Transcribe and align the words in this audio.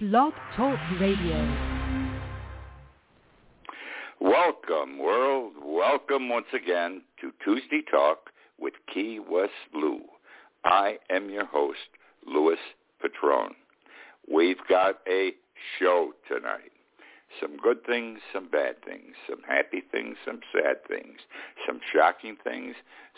Blog 0.00 0.32
Talk 0.56 0.76
Radio. 1.00 1.56
Welcome, 4.20 4.98
world. 4.98 5.52
Welcome 5.64 6.28
once 6.28 6.48
again 6.52 7.02
to 7.20 7.30
Tuesday 7.44 7.80
Talk 7.88 8.30
with 8.58 8.74
Key 8.92 9.20
West 9.20 9.52
Lou. 9.72 10.00
I 10.64 10.98
am 11.10 11.30
your 11.30 11.46
host, 11.46 11.78
Louis 12.26 12.58
Patron. 13.00 13.54
We've 14.28 14.58
got 14.68 14.96
a 15.08 15.30
show 15.78 16.10
tonight. 16.26 16.72
Some 17.40 17.56
good 17.56 17.86
things, 17.86 18.18
some 18.32 18.48
bad 18.48 18.84
things, 18.84 19.14
some 19.30 19.42
happy 19.46 19.84
things, 19.92 20.16
some 20.26 20.40
sad 20.52 20.78
things, 20.88 21.18
some 21.64 21.78
shocking 21.94 22.36
things, 22.42 22.74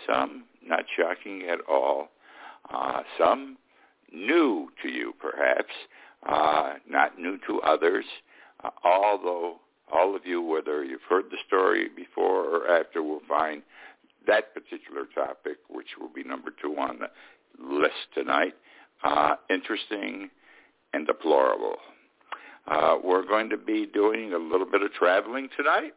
some 0.06 0.44
not 0.62 0.84
shocking 0.94 1.44
at 1.50 1.60
all, 1.66 2.08
uh, 2.70 3.00
some 3.18 3.56
new 4.12 4.68
to 4.82 4.90
you 4.90 5.14
perhaps, 5.18 5.72
uh, 6.28 6.74
not 6.88 7.18
new 7.18 7.38
to 7.46 7.60
others, 7.60 8.04
uh, 8.64 8.70
although 8.84 9.56
all 9.92 10.16
of 10.16 10.26
you, 10.26 10.42
whether 10.42 10.84
you've 10.84 11.02
heard 11.08 11.26
the 11.30 11.38
story 11.46 11.88
before 11.94 12.44
or 12.44 12.68
after, 12.68 13.02
will 13.02 13.22
find 13.28 13.62
that 14.26 14.52
particular 14.54 15.04
topic, 15.14 15.58
which 15.68 15.88
will 16.00 16.08
be 16.08 16.24
number 16.24 16.50
two 16.60 16.74
on 16.78 16.98
the 16.98 17.08
list 17.64 17.94
tonight, 18.14 18.54
uh, 19.04 19.36
interesting 19.48 20.30
and 20.92 21.06
deplorable. 21.06 21.76
Uh, 22.66 22.96
we're 23.02 23.26
going 23.26 23.48
to 23.48 23.56
be 23.56 23.86
doing 23.86 24.32
a 24.32 24.38
little 24.38 24.66
bit 24.66 24.82
of 24.82 24.92
traveling 24.92 25.48
tonight. 25.56 25.94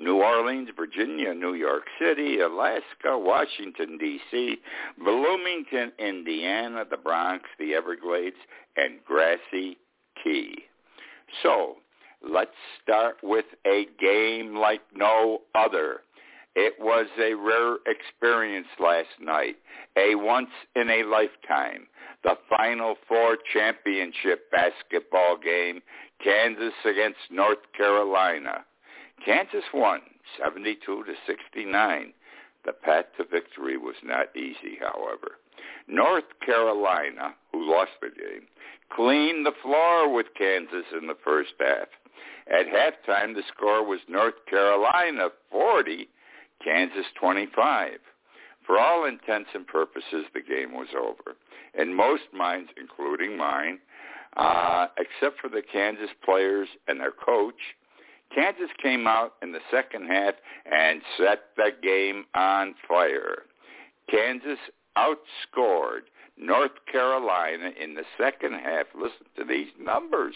New 0.00 0.16
Orleans, 0.16 0.70
Virginia, 0.74 1.34
New 1.34 1.52
York 1.52 1.84
City, 2.00 2.40
Alaska, 2.40 3.18
Washington, 3.18 3.98
D.C., 3.98 4.56
Bloomington, 4.98 5.92
Indiana, 5.98 6.84
the 6.90 6.96
Bronx, 6.96 7.44
the 7.58 7.74
Everglades, 7.74 8.36
and 8.76 8.94
Grassy 9.04 9.76
Key. 10.24 10.64
So 11.42 11.76
let's 12.26 12.50
start 12.82 13.16
with 13.22 13.44
a 13.66 13.86
game 14.00 14.56
like 14.56 14.80
no 14.94 15.42
other. 15.54 16.00
It 16.56 16.74
was 16.80 17.06
a 17.18 17.34
rare 17.34 17.76
experience 17.86 18.66
last 18.80 19.20
night, 19.20 19.56
a 19.96 20.14
once-in-a-lifetime, 20.14 21.86
the 22.24 22.36
Final 22.48 22.96
Four 23.06 23.36
championship 23.52 24.50
basketball 24.50 25.36
game, 25.36 25.80
Kansas 26.24 26.74
against 26.84 27.18
North 27.30 27.58
Carolina. 27.76 28.64
Kansas 29.24 29.64
won 29.72 30.00
72 30.42 30.76
to 31.04 31.12
69. 31.26 32.12
The 32.64 32.72
path 32.72 33.06
to 33.16 33.24
victory 33.24 33.76
was 33.76 33.96
not 34.04 34.34
easy, 34.36 34.78
however. 34.80 35.38
North 35.86 36.24
Carolina, 36.44 37.34
who 37.52 37.70
lost 37.70 37.92
the 38.00 38.08
game, 38.08 38.46
cleaned 38.92 39.46
the 39.46 39.54
floor 39.62 40.12
with 40.12 40.26
Kansas 40.36 40.86
in 40.98 41.06
the 41.06 41.16
first 41.24 41.52
half. 41.58 41.88
At 42.46 42.66
halftime, 42.66 43.34
the 43.34 43.42
score 43.54 43.84
was 43.84 44.00
North 44.08 44.34
Carolina 44.48 45.28
40, 45.50 46.08
Kansas 46.62 47.06
25. 47.18 47.98
For 48.66 48.78
all 48.78 49.04
intents 49.04 49.50
and 49.54 49.66
purposes, 49.66 50.26
the 50.34 50.40
game 50.40 50.72
was 50.72 50.88
over. 50.96 51.36
In 51.78 51.94
most 51.94 52.24
minds, 52.32 52.70
including 52.76 53.36
mine, 53.36 53.78
uh, 54.36 54.88
except 54.98 55.40
for 55.40 55.48
the 55.48 55.62
Kansas 55.62 56.10
players 56.24 56.68
and 56.86 57.00
their 57.00 57.12
coach, 57.12 57.60
Kansas 58.34 58.70
came 58.82 59.06
out 59.06 59.34
in 59.42 59.52
the 59.52 59.60
second 59.70 60.06
half 60.06 60.34
and 60.70 61.02
set 61.18 61.40
the 61.56 61.70
game 61.82 62.24
on 62.34 62.74
fire. 62.86 63.42
Kansas 64.08 64.58
outscored 64.96 66.02
North 66.36 66.72
Carolina 66.90 67.70
in 67.80 67.94
the 67.94 68.04
second 68.18 68.54
half. 68.54 68.86
Listen 68.94 69.26
to 69.36 69.44
these 69.44 69.68
numbers. 69.78 70.34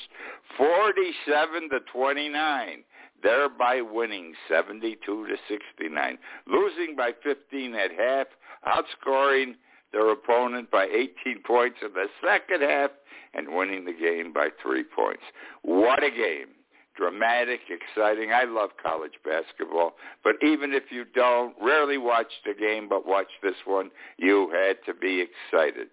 47 0.57 1.71
to 1.71 1.79
29, 1.93 2.85
thereby 3.23 3.81
winning 3.81 4.35
72 4.49 4.99
to 5.07 5.37
69. 5.49 6.19
Losing 6.47 6.95
by 6.97 7.13
15 7.23 7.75
at 7.75 7.91
half, 7.93 8.27
outscoring 8.67 9.55
their 9.93 10.11
opponent 10.11 10.71
by 10.71 10.85
18 10.85 11.43
points 11.47 11.79
in 11.81 11.93
the 11.95 12.07
second 12.23 12.63
half 12.63 12.91
and 13.33 13.55
winning 13.55 13.85
the 13.85 13.93
game 13.93 14.33
by 14.33 14.49
3 14.63 14.85
points. 14.95 15.23
What 15.63 16.03
a 16.03 16.11
game 16.11 16.54
dramatic, 16.97 17.61
exciting. 17.69 18.33
I 18.33 18.45
love 18.45 18.71
college 18.83 19.15
basketball, 19.25 19.95
but 20.23 20.37
even 20.43 20.73
if 20.73 20.85
you 20.91 21.05
don't, 21.15 21.55
rarely 21.61 21.99
watch 21.99 22.33
the 22.45 22.55
game, 22.55 22.89
but 22.89 23.07
watch 23.07 23.29
this 23.43 23.55
one, 23.65 23.91
you 24.17 24.51
had 24.53 24.77
to 24.87 24.95
be 24.99 25.23
excited. 25.23 25.89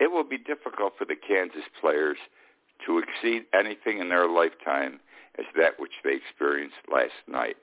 It 0.00 0.10
will 0.12 0.24
be 0.24 0.38
difficult 0.38 0.94
for 0.98 1.04
the 1.04 1.16
Kansas 1.16 1.68
players 1.80 2.18
to 2.86 2.98
exceed 2.98 3.44
anything 3.52 3.98
in 3.98 4.08
their 4.08 4.28
lifetime 4.28 5.00
as 5.38 5.46
that 5.56 5.78
which 5.78 5.92
they 6.04 6.14
experienced 6.14 6.76
last 6.92 7.12
night. 7.26 7.56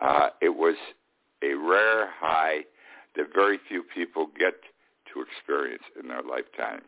Uh, 0.00 0.28
it 0.40 0.56
was 0.56 0.76
a 1.42 1.54
rare 1.54 2.08
high 2.18 2.60
that 3.16 3.26
very 3.34 3.58
few 3.68 3.82
people 3.82 4.26
get 4.38 4.54
to 5.12 5.22
experience 5.22 5.82
in 6.00 6.08
their 6.08 6.22
lifetime. 6.22 6.82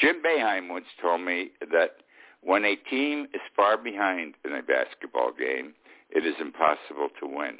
Jim 0.00 0.22
Boeheim 0.24 0.70
once 0.70 0.86
told 1.00 1.20
me 1.20 1.50
that 1.60 1.96
when 2.42 2.64
a 2.64 2.76
team 2.76 3.26
is 3.32 3.40
far 3.54 3.76
behind 3.76 4.34
in 4.44 4.52
a 4.52 4.62
basketball 4.62 5.30
game, 5.32 5.74
it 6.10 6.26
is 6.26 6.34
impossible 6.40 7.08
to 7.20 7.26
win. 7.26 7.58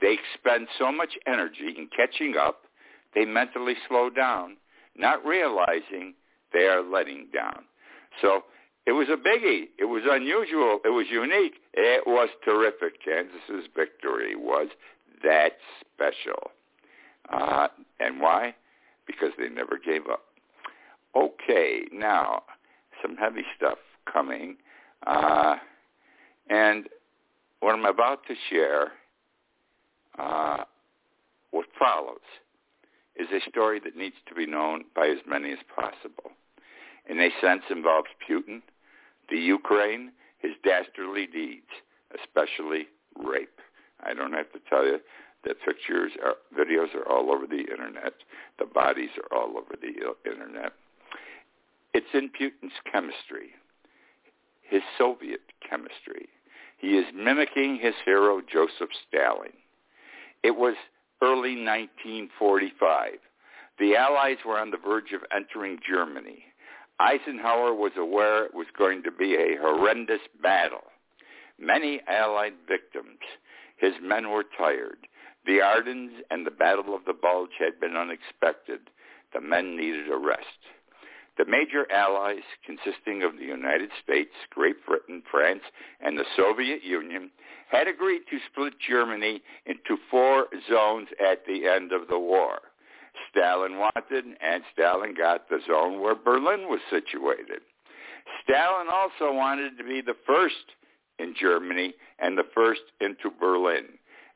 They 0.00 0.14
expend 0.14 0.68
so 0.78 0.92
much 0.92 1.10
energy 1.26 1.74
in 1.76 1.88
catching 1.96 2.36
up, 2.36 2.62
they 3.14 3.24
mentally 3.24 3.74
slow 3.88 4.10
down, 4.10 4.56
not 4.96 5.24
realizing 5.24 6.14
they 6.52 6.66
are 6.66 6.82
letting 6.82 7.28
down. 7.32 7.64
So 8.20 8.44
it 8.86 8.92
was 8.92 9.08
a 9.08 9.16
biggie. 9.16 9.68
It 9.78 9.86
was 9.86 10.02
unusual. 10.08 10.80
It 10.84 10.90
was 10.90 11.06
unique. 11.10 11.54
It 11.74 12.06
was 12.06 12.28
terrific. 12.44 13.02
Kansas's 13.04 13.68
victory 13.74 14.34
was 14.34 14.68
that 15.22 15.52
special. 15.92 16.50
Uh, 17.30 17.68
and 18.00 18.20
why? 18.20 18.54
Because 19.06 19.30
they 19.38 19.48
never 19.48 19.78
gave 19.84 20.06
up. 20.10 20.24
Okay, 21.16 21.82
now 21.92 22.42
some 23.02 23.16
heavy 23.16 23.42
stuff 23.56 23.78
coming. 24.12 24.56
Uh, 25.06 25.56
and 26.50 26.88
what 27.60 27.74
I'm 27.74 27.84
about 27.84 28.20
to 28.28 28.34
share, 28.50 28.92
uh, 30.18 30.64
what 31.50 31.66
follows, 31.78 32.18
is 33.16 33.28
a 33.32 33.50
story 33.50 33.80
that 33.80 33.96
needs 33.96 34.16
to 34.28 34.34
be 34.34 34.46
known 34.46 34.84
by 34.94 35.08
as 35.08 35.18
many 35.28 35.52
as 35.52 35.58
possible. 35.74 36.30
In 37.08 37.18
a 37.18 37.30
sense 37.40 37.62
involves 37.70 38.08
Putin, 38.28 38.62
the 39.28 39.36
Ukraine, 39.36 40.12
his 40.38 40.52
dastardly 40.62 41.26
deeds, 41.26 41.66
especially 42.14 42.86
rape. 43.18 43.60
I 44.04 44.14
don't 44.14 44.32
have 44.32 44.52
to 44.52 44.60
tell 44.68 44.84
you 44.84 45.00
that 45.44 45.56
pictures, 45.64 46.12
are, 46.22 46.36
videos 46.56 46.94
are 46.94 47.08
all 47.10 47.32
over 47.32 47.46
the 47.46 47.60
internet. 47.60 48.14
The 48.58 48.66
bodies 48.66 49.10
are 49.18 49.36
all 49.36 49.56
over 49.56 49.74
the 49.80 50.30
internet. 50.30 50.72
It's 51.94 52.06
in 52.12 52.30
Putin's 52.30 52.74
chemistry 52.90 53.50
his 54.68 54.82
Soviet 54.96 55.40
chemistry. 55.68 56.28
He 56.76 56.96
is 56.98 57.06
mimicking 57.14 57.78
his 57.80 57.94
hero 58.04 58.40
Joseph 58.40 58.90
Stalin. 59.08 59.52
It 60.42 60.56
was 60.56 60.76
early 61.22 61.56
1945. 61.56 63.12
The 63.78 63.96
Allies 63.96 64.38
were 64.46 64.58
on 64.58 64.70
the 64.70 64.76
verge 64.76 65.12
of 65.12 65.22
entering 65.34 65.78
Germany. 65.88 66.44
Eisenhower 67.00 67.74
was 67.74 67.92
aware 67.96 68.44
it 68.44 68.54
was 68.54 68.66
going 68.76 69.02
to 69.04 69.10
be 69.10 69.34
a 69.34 69.56
horrendous 69.60 70.20
battle. 70.42 70.84
Many 71.58 72.00
Allied 72.08 72.54
victims. 72.68 73.18
His 73.76 73.94
men 74.02 74.30
were 74.30 74.44
tired. 74.56 75.06
The 75.46 75.60
Ardennes 75.62 76.22
and 76.30 76.46
the 76.46 76.50
Battle 76.50 76.94
of 76.94 77.04
the 77.06 77.12
Bulge 77.12 77.56
had 77.58 77.80
been 77.80 77.96
unexpected. 77.96 78.90
The 79.32 79.40
men 79.40 79.76
needed 79.76 80.10
a 80.10 80.16
rest. 80.16 80.58
The 81.38 81.44
major 81.46 81.86
allies, 81.92 82.42
consisting 82.66 83.22
of 83.22 83.38
the 83.38 83.44
United 83.44 83.90
States, 84.02 84.32
Great 84.50 84.84
Britain, 84.84 85.22
France, 85.30 85.62
and 86.00 86.18
the 86.18 86.24
Soviet 86.36 86.82
Union, 86.82 87.30
had 87.70 87.86
agreed 87.86 88.22
to 88.28 88.38
split 88.50 88.74
Germany 88.86 89.40
into 89.64 89.96
four 90.10 90.48
zones 90.68 91.06
at 91.20 91.46
the 91.46 91.66
end 91.68 91.92
of 91.92 92.08
the 92.08 92.18
war. 92.18 92.58
Stalin 93.30 93.78
wanted, 93.78 94.24
and 94.40 94.64
Stalin 94.72 95.14
got 95.14 95.48
the 95.48 95.60
zone 95.66 96.00
where 96.00 96.16
Berlin 96.16 96.68
was 96.68 96.80
situated. 96.90 97.60
Stalin 98.42 98.88
also 98.92 99.32
wanted 99.32 99.78
to 99.78 99.84
be 99.84 100.00
the 100.00 100.16
first 100.26 100.74
in 101.20 101.34
Germany 101.38 101.94
and 102.18 102.36
the 102.36 102.46
first 102.54 102.82
into 103.00 103.30
Berlin, 103.30 103.86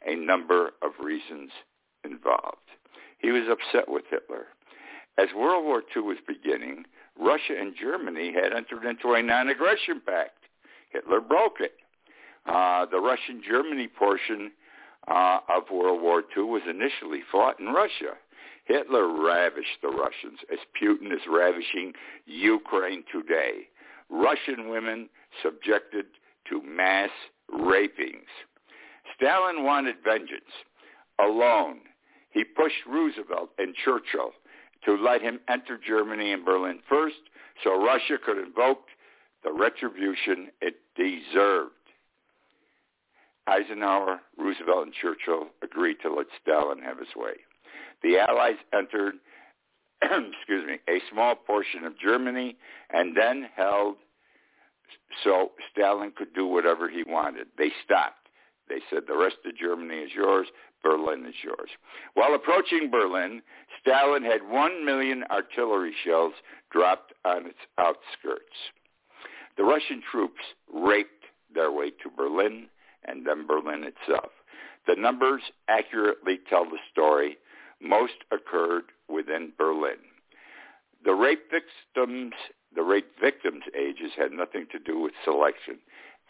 a 0.06 0.14
number 0.14 0.70
of 0.82 0.92
reasons 1.02 1.50
involved. 2.04 2.58
He 3.18 3.30
was 3.30 3.48
upset 3.48 3.88
with 3.88 4.04
Hitler. 4.08 4.46
As 5.18 5.28
World 5.36 5.64
War 5.64 5.82
II 5.94 6.02
was 6.02 6.18
beginning, 6.26 6.84
Russia 7.18 7.54
and 7.58 7.74
Germany 7.80 8.32
had 8.32 8.52
entered 8.52 8.88
into 8.88 9.14
a 9.14 9.22
non-aggression 9.22 10.02
pact. 10.04 10.38
Hitler 10.90 11.20
broke 11.20 11.60
it. 11.60 11.74
Uh, 12.46 12.86
the 12.86 12.98
Russian-Germany 12.98 13.88
portion 13.88 14.50
uh, 15.08 15.38
of 15.48 15.64
World 15.70 16.02
War 16.02 16.22
II 16.36 16.44
was 16.44 16.62
initially 16.68 17.20
fought 17.30 17.60
in 17.60 17.66
Russia. 17.66 18.14
Hitler 18.64 19.08
ravished 19.08 19.80
the 19.82 19.88
Russians 19.88 20.38
as 20.52 20.58
Putin 20.80 21.12
is 21.12 21.20
ravishing 21.28 21.92
Ukraine 22.26 23.04
today. 23.12 23.68
Russian 24.08 24.68
women 24.68 25.08
subjected 25.42 26.06
to 26.48 26.62
mass 26.62 27.10
rapings. 27.50 28.28
Stalin 29.16 29.64
wanted 29.64 29.96
vengeance. 30.04 30.52
Alone, 31.18 31.80
he 32.30 32.44
pushed 32.44 32.86
Roosevelt 32.86 33.50
and 33.58 33.74
Churchill 33.84 34.32
to 34.84 34.94
let 34.96 35.22
him 35.22 35.40
enter 35.48 35.78
Germany 35.78 36.32
and 36.32 36.44
Berlin 36.44 36.80
first 36.88 37.16
so 37.62 37.82
Russia 37.82 38.18
could 38.24 38.38
invoke 38.38 38.86
the 39.44 39.52
retribution 39.52 40.48
it 40.60 40.76
deserved. 40.96 41.72
Eisenhower, 43.46 44.20
Roosevelt, 44.38 44.84
and 44.84 44.94
Churchill 44.94 45.48
agreed 45.62 45.96
to 46.02 46.14
let 46.14 46.26
Stalin 46.40 46.78
have 46.78 46.98
his 46.98 47.08
way. 47.16 47.34
The 48.02 48.18
Allies 48.18 48.56
entered, 48.72 49.14
excuse 50.02 50.66
me, 50.66 50.78
a 50.88 51.00
small 51.10 51.34
portion 51.34 51.84
of 51.84 51.98
Germany 51.98 52.56
and 52.90 53.16
then 53.16 53.48
held 53.54 53.96
so 55.24 55.52
Stalin 55.72 56.12
could 56.16 56.34
do 56.34 56.46
whatever 56.46 56.88
he 56.88 57.02
wanted. 57.04 57.48
They 57.58 57.70
stopped. 57.84 58.28
They 58.68 58.80
said 58.90 59.04
the 59.06 59.16
rest 59.16 59.36
of 59.44 59.56
Germany 59.56 60.00
is 60.00 60.10
yours, 60.14 60.46
Berlin 60.82 61.26
is 61.26 61.34
yours. 61.42 61.70
While 62.14 62.34
approaching 62.34 62.90
Berlin, 62.90 63.42
Stalin 63.80 64.22
had 64.22 64.48
one 64.48 64.84
million 64.84 65.24
artillery 65.30 65.94
shells 66.04 66.34
dropped 66.70 67.12
on 67.24 67.46
its 67.46 67.58
outskirts. 67.78 68.72
The 69.56 69.64
Russian 69.64 70.02
troops 70.10 70.40
raped 70.72 71.24
their 71.54 71.70
way 71.70 71.90
to 71.90 72.10
Berlin 72.16 72.68
and 73.04 73.26
then 73.26 73.46
Berlin 73.46 73.84
itself. 73.84 74.30
The 74.86 74.96
numbers 74.96 75.42
accurately 75.68 76.38
tell 76.48 76.64
the 76.64 76.78
story. 76.90 77.36
Most 77.80 78.24
occurred 78.30 78.84
within 79.08 79.52
Berlin. 79.58 79.98
The 81.04 81.14
rape 81.14 81.50
victims, 81.50 82.34
the 82.74 82.82
rape 82.82 83.10
victims' 83.20 83.64
ages 83.76 84.12
had 84.16 84.32
nothing 84.32 84.66
to 84.72 84.78
do 84.78 85.00
with 85.00 85.12
selection. 85.24 85.78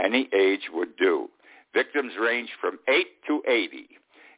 Any 0.01 0.29
age 0.35 0.71
would 0.73 0.97
do. 0.97 1.29
Victims 1.75 2.13
range 2.21 2.51
from 2.61 2.79
8 2.89 3.07
to 3.27 3.43
80. 3.47 3.89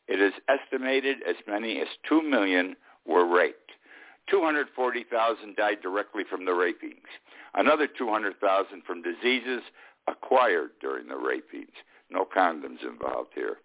It 0.09 0.21
is 0.21 0.33
estimated 0.49 1.19
as 1.29 1.37
many 1.47 1.81
as 1.81 1.89
2 2.09 2.23
million 2.23 2.77
were 3.07 3.27
raped. 3.27 3.73
240,000 4.31 5.57
died 5.57 5.83
directly 5.83 6.23
from 6.29 6.45
the 6.45 6.53
rapings. 6.53 7.09
Another 7.55 7.87
200,000 7.87 8.83
from 8.87 9.03
diseases 9.03 9.63
acquired 10.07 10.71
during 10.81 11.09
the 11.09 11.15
rapings. 11.15 11.75
No 12.11 12.25
condoms 12.25 12.83
involved 12.83 13.31
here. 13.35 13.59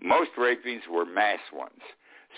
Most 0.00 0.30
rapings 0.38 0.82
were 0.90 1.04
mass 1.04 1.40
ones. 1.52 1.82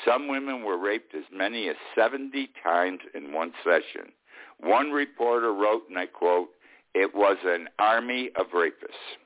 Some 0.04 0.28
women 0.28 0.64
were 0.64 0.78
raped 0.78 1.14
as 1.14 1.24
many 1.32 1.68
as 1.68 1.76
70 1.94 2.50
times 2.62 3.00
in 3.14 3.32
one 3.32 3.52
session. 3.64 4.12
One 4.58 4.90
reporter 4.90 5.52
wrote, 5.52 5.82
and 5.88 5.98
I 5.98 6.06
quote, 6.06 6.50
it 6.94 7.14
was 7.14 7.36
an 7.44 7.68
army 7.78 8.30
of 8.36 8.46
rapists. 8.48 9.16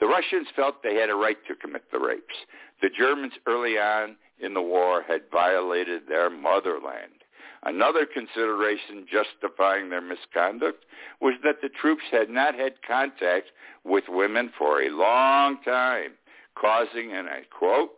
The 0.00 0.06
Russians 0.06 0.48
felt 0.54 0.82
they 0.82 0.96
had 0.96 1.10
a 1.10 1.14
right 1.14 1.38
to 1.48 1.54
commit 1.54 1.90
the 1.90 1.98
rapes. 1.98 2.34
The 2.82 2.90
Germans 2.90 3.32
early 3.46 3.78
on 3.78 4.16
in 4.40 4.54
the 4.54 4.62
war 4.62 5.02
had 5.02 5.22
violated 5.32 6.02
their 6.08 6.28
motherland. 6.28 7.24
Another 7.62 8.06
consideration 8.06 9.06
justifying 9.10 9.88
their 9.88 10.02
misconduct 10.02 10.84
was 11.20 11.34
that 11.42 11.62
the 11.62 11.68
troops 11.68 12.04
had 12.10 12.28
not 12.28 12.54
had 12.54 12.74
contact 12.86 13.46
with 13.84 14.04
women 14.08 14.52
for 14.56 14.82
a 14.82 14.90
long 14.90 15.58
time, 15.64 16.12
causing, 16.54 17.12
and 17.12 17.28
I 17.28 17.42
quote, 17.50 17.90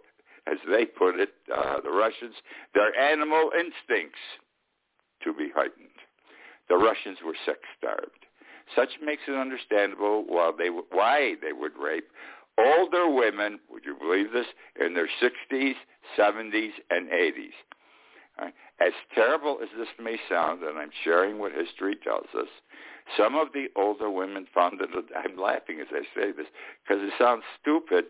as 0.47 0.59
they 0.71 0.87
put 0.87 1.21
it, 1.21 1.35
uh, 1.55 1.81
the 1.83 1.91
Russians, 1.91 2.35
their 2.75 2.99
animal 2.99 3.50
instincts 3.53 4.21
to 5.23 5.35
be 5.35 5.50
heightened. 5.55 5.89
The 6.69 6.77
Russians 6.77 7.19
were 7.25 7.37
sex-starved. 7.45 8.25
Such 8.76 8.91
makes 9.03 9.23
it 9.26 9.35
understandable 9.35 10.25
why 10.26 10.53
they, 10.56 10.69
why 10.69 11.35
they 11.43 11.53
would 11.53 11.73
rape 11.79 12.09
older 12.59 13.09
women, 13.09 13.61
would 13.70 13.85
you 13.85 13.97
believe 13.97 14.32
this, 14.32 14.47
in 14.81 14.94
their 14.94 15.09
60s, 15.23 15.75
70s, 16.19 16.70
and 16.91 17.09
80s. 17.09 17.55
Right? 18.38 18.55
As 18.81 18.93
terrible 19.15 19.59
as 19.62 19.69
this 19.76 19.88
may 20.03 20.19
sound, 20.29 20.62
and 20.62 20.79
I'm 20.79 20.91
sharing 21.05 21.38
what 21.38 21.53
history 21.53 21.97
tells 21.97 22.26
us, 22.38 22.49
some 23.17 23.35
of 23.37 23.49
the 23.55 23.67
older 23.75 24.11
women 24.11 24.47
found 24.55 24.81
that 24.81 24.88
I'm 25.17 25.38
laughing 25.38 25.81
as 25.81 25.87
I 25.91 26.03
say 26.14 26.32
this 26.32 26.47
because 26.87 27.03
it 27.03 27.12
sounds 27.19 27.43
stupid, 27.61 28.05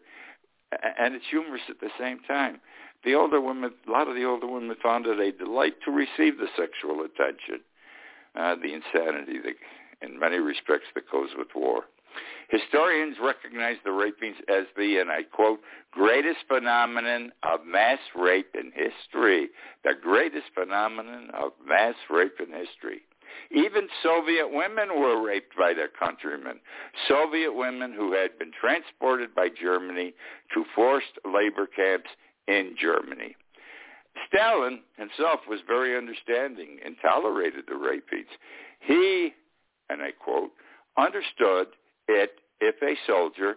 and 0.99 1.15
it's 1.15 1.25
humorous 1.31 1.63
at 1.69 1.81
the 1.81 1.91
same 1.99 2.21
time. 2.27 2.61
The 3.05 3.15
older 3.15 3.41
women, 3.41 3.73
a 3.87 3.91
lot 3.91 4.09
of 4.09 4.17
the 4.17 4.25
older 4.25 4.49
women 4.49 4.75
found 4.83 5.07
it 5.07 5.21
a 5.21 5.33
delight 5.33 5.75
to 5.85 5.93
receive 5.93 6.39
the 6.39 6.49
sexual 6.57 7.05
attention, 7.05 7.61
uh, 8.35 8.57
the 8.57 8.75
insanity 8.75 9.39
that, 9.39 9.55
in 10.03 10.19
many 10.19 10.39
respects, 10.39 10.87
that 10.95 11.11
goes 11.11 11.31
with 11.37 11.49
war. 11.55 11.85
Historians 12.49 13.17
recognize 13.23 13.77
the 13.85 13.93
rapings 13.93 14.37
as 14.49 14.65
the, 14.77 14.99
and 14.99 15.11
I 15.11 15.23
quote, 15.23 15.61
greatest 15.93 16.39
phenomenon 16.49 17.33
of 17.43 17.61
mass 17.67 17.99
rape 18.17 18.55
in 18.55 18.73
history. 18.73 19.51
The 19.85 19.93
greatest 20.01 20.47
phenomenon 20.55 21.31
of 21.35 21.53
mass 21.67 21.95
rape 22.09 22.41
in 22.41 22.47
history. 22.47 23.03
Even 23.51 23.89
Soviet 24.03 24.49
women 24.51 24.99
were 24.99 25.23
raped 25.23 25.57
by 25.57 25.75
their 25.75 25.89
countrymen. 25.89 26.61
Soviet 27.07 27.53
women 27.53 27.93
who 27.93 28.13
had 28.13 28.39
been 28.39 28.53
transported 28.59 29.35
by 29.35 29.49
Germany 29.49 30.15
to 30.55 30.65
forced 30.75 31.19
labor 31.25 31.67
camps 31.67 32.11
in 32.47 32.75
Germany. 32.81 33.37
Stalin 34.27 34.81
himself 34.97 35.41
was 35.49 35.61
very 35.67 35.97
understanding 35.97 36.79
and 36.85 36.97
tolerated 37.01 37.65
the 37.69 37.77
rapings. 37.77 38.31
He, 38.81 39.35
and 39.91 40.03
I 40.03 40.13
quote, 40.13 40.51
understood 40.97 41.69
it 42.09 42.33
if 42.61 42.77
a 42.83 42.97
soldier 43.07 43.57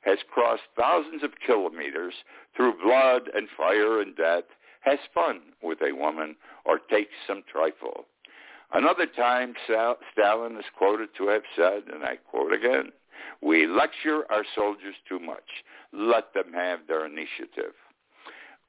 has 0.00 0.18
crossed 0.32 0.62
thousands 0.78 1.22
of 1.22 1.30
kilometers 1.44 2.14
through 2.56 2.82
blood 2.82 3.30
and 3.34 3.48
fire 3.56 4.00
and 4.00 4.16
death, 4.16 4.44
has 4.80 4.98
fun 5.12 5.40
with 5.62 5.78
a 5.82 5.94
woman, 5.94 6.36
or 6.64 6.78
takes 6.78 7.14
some 7.26 7.42
trifle. 7.50 8.06
Another 8.72 9.06
time, 9.06 9.54
Stalin 9.64 10.56
is 10.56 10.64
quoted 10.76 11.08
to 11.16 11.28
have 11.28 11.42
said, 11.56 11.82
and 11.92 12.04
I 12.04 12.16
quote 12.16 12.52
again, 12.52 12.92
we 13.42 13.66
lecture 13.66 14.30
our 14.30 14.44
soldiers 14.54 14.94
too 15.08 15.18
much. 15.18 15.64
Let 15.92 16.32
them 16.34 16.52
have 16.54 16.80
their 16.86 17.04
initiative. 17.04 17.74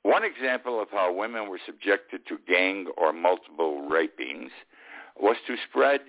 One 0.03 0.23
example 0.23 0.81
of 0.81 0.87
how 0.91 1.13
women 1.13 1.49
were 1.49 1.59
subjected 1.65 2.25
to 2.27 2.37
gang 2.47 2.87
or 2.97 3.13
multiple 3.13 3.87
rapings 3.89 4.51
was 5.19 5.35
to 5.47 5.55
spread 5.69 6.01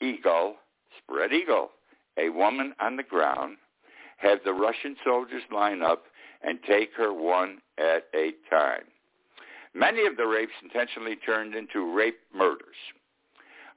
eagle 0.00 0.56
spread 0.98 1.32
eagle, 1.32 1.70
a 2.18 2.30
woman 2.30 2.74
on 2.80 2.96
the 2.96 3.02
ground, 3.02 3.56
have 4.18 4.38
the 4.44 4.52
Russian 4.52 4.96
soldiers 5.04 5.42
line 5.52 5.82
up 5.82 6.04
and 6.42 6.58
take 6.68 6.90
her 6.96 7.12
one 7.12 7.58
at 7.78 8.04
a 8.14 8.32
time. 8.50 8.84
Many 9.74 10.06
of 10.06 10.16
the 10.16 10.26
rapes 10.26 10.52
intentionally 10.62 11.16
turned 11.16 11.54
into 11.54 11.94
rape 11.94 12.18
murders. 12.34 12.76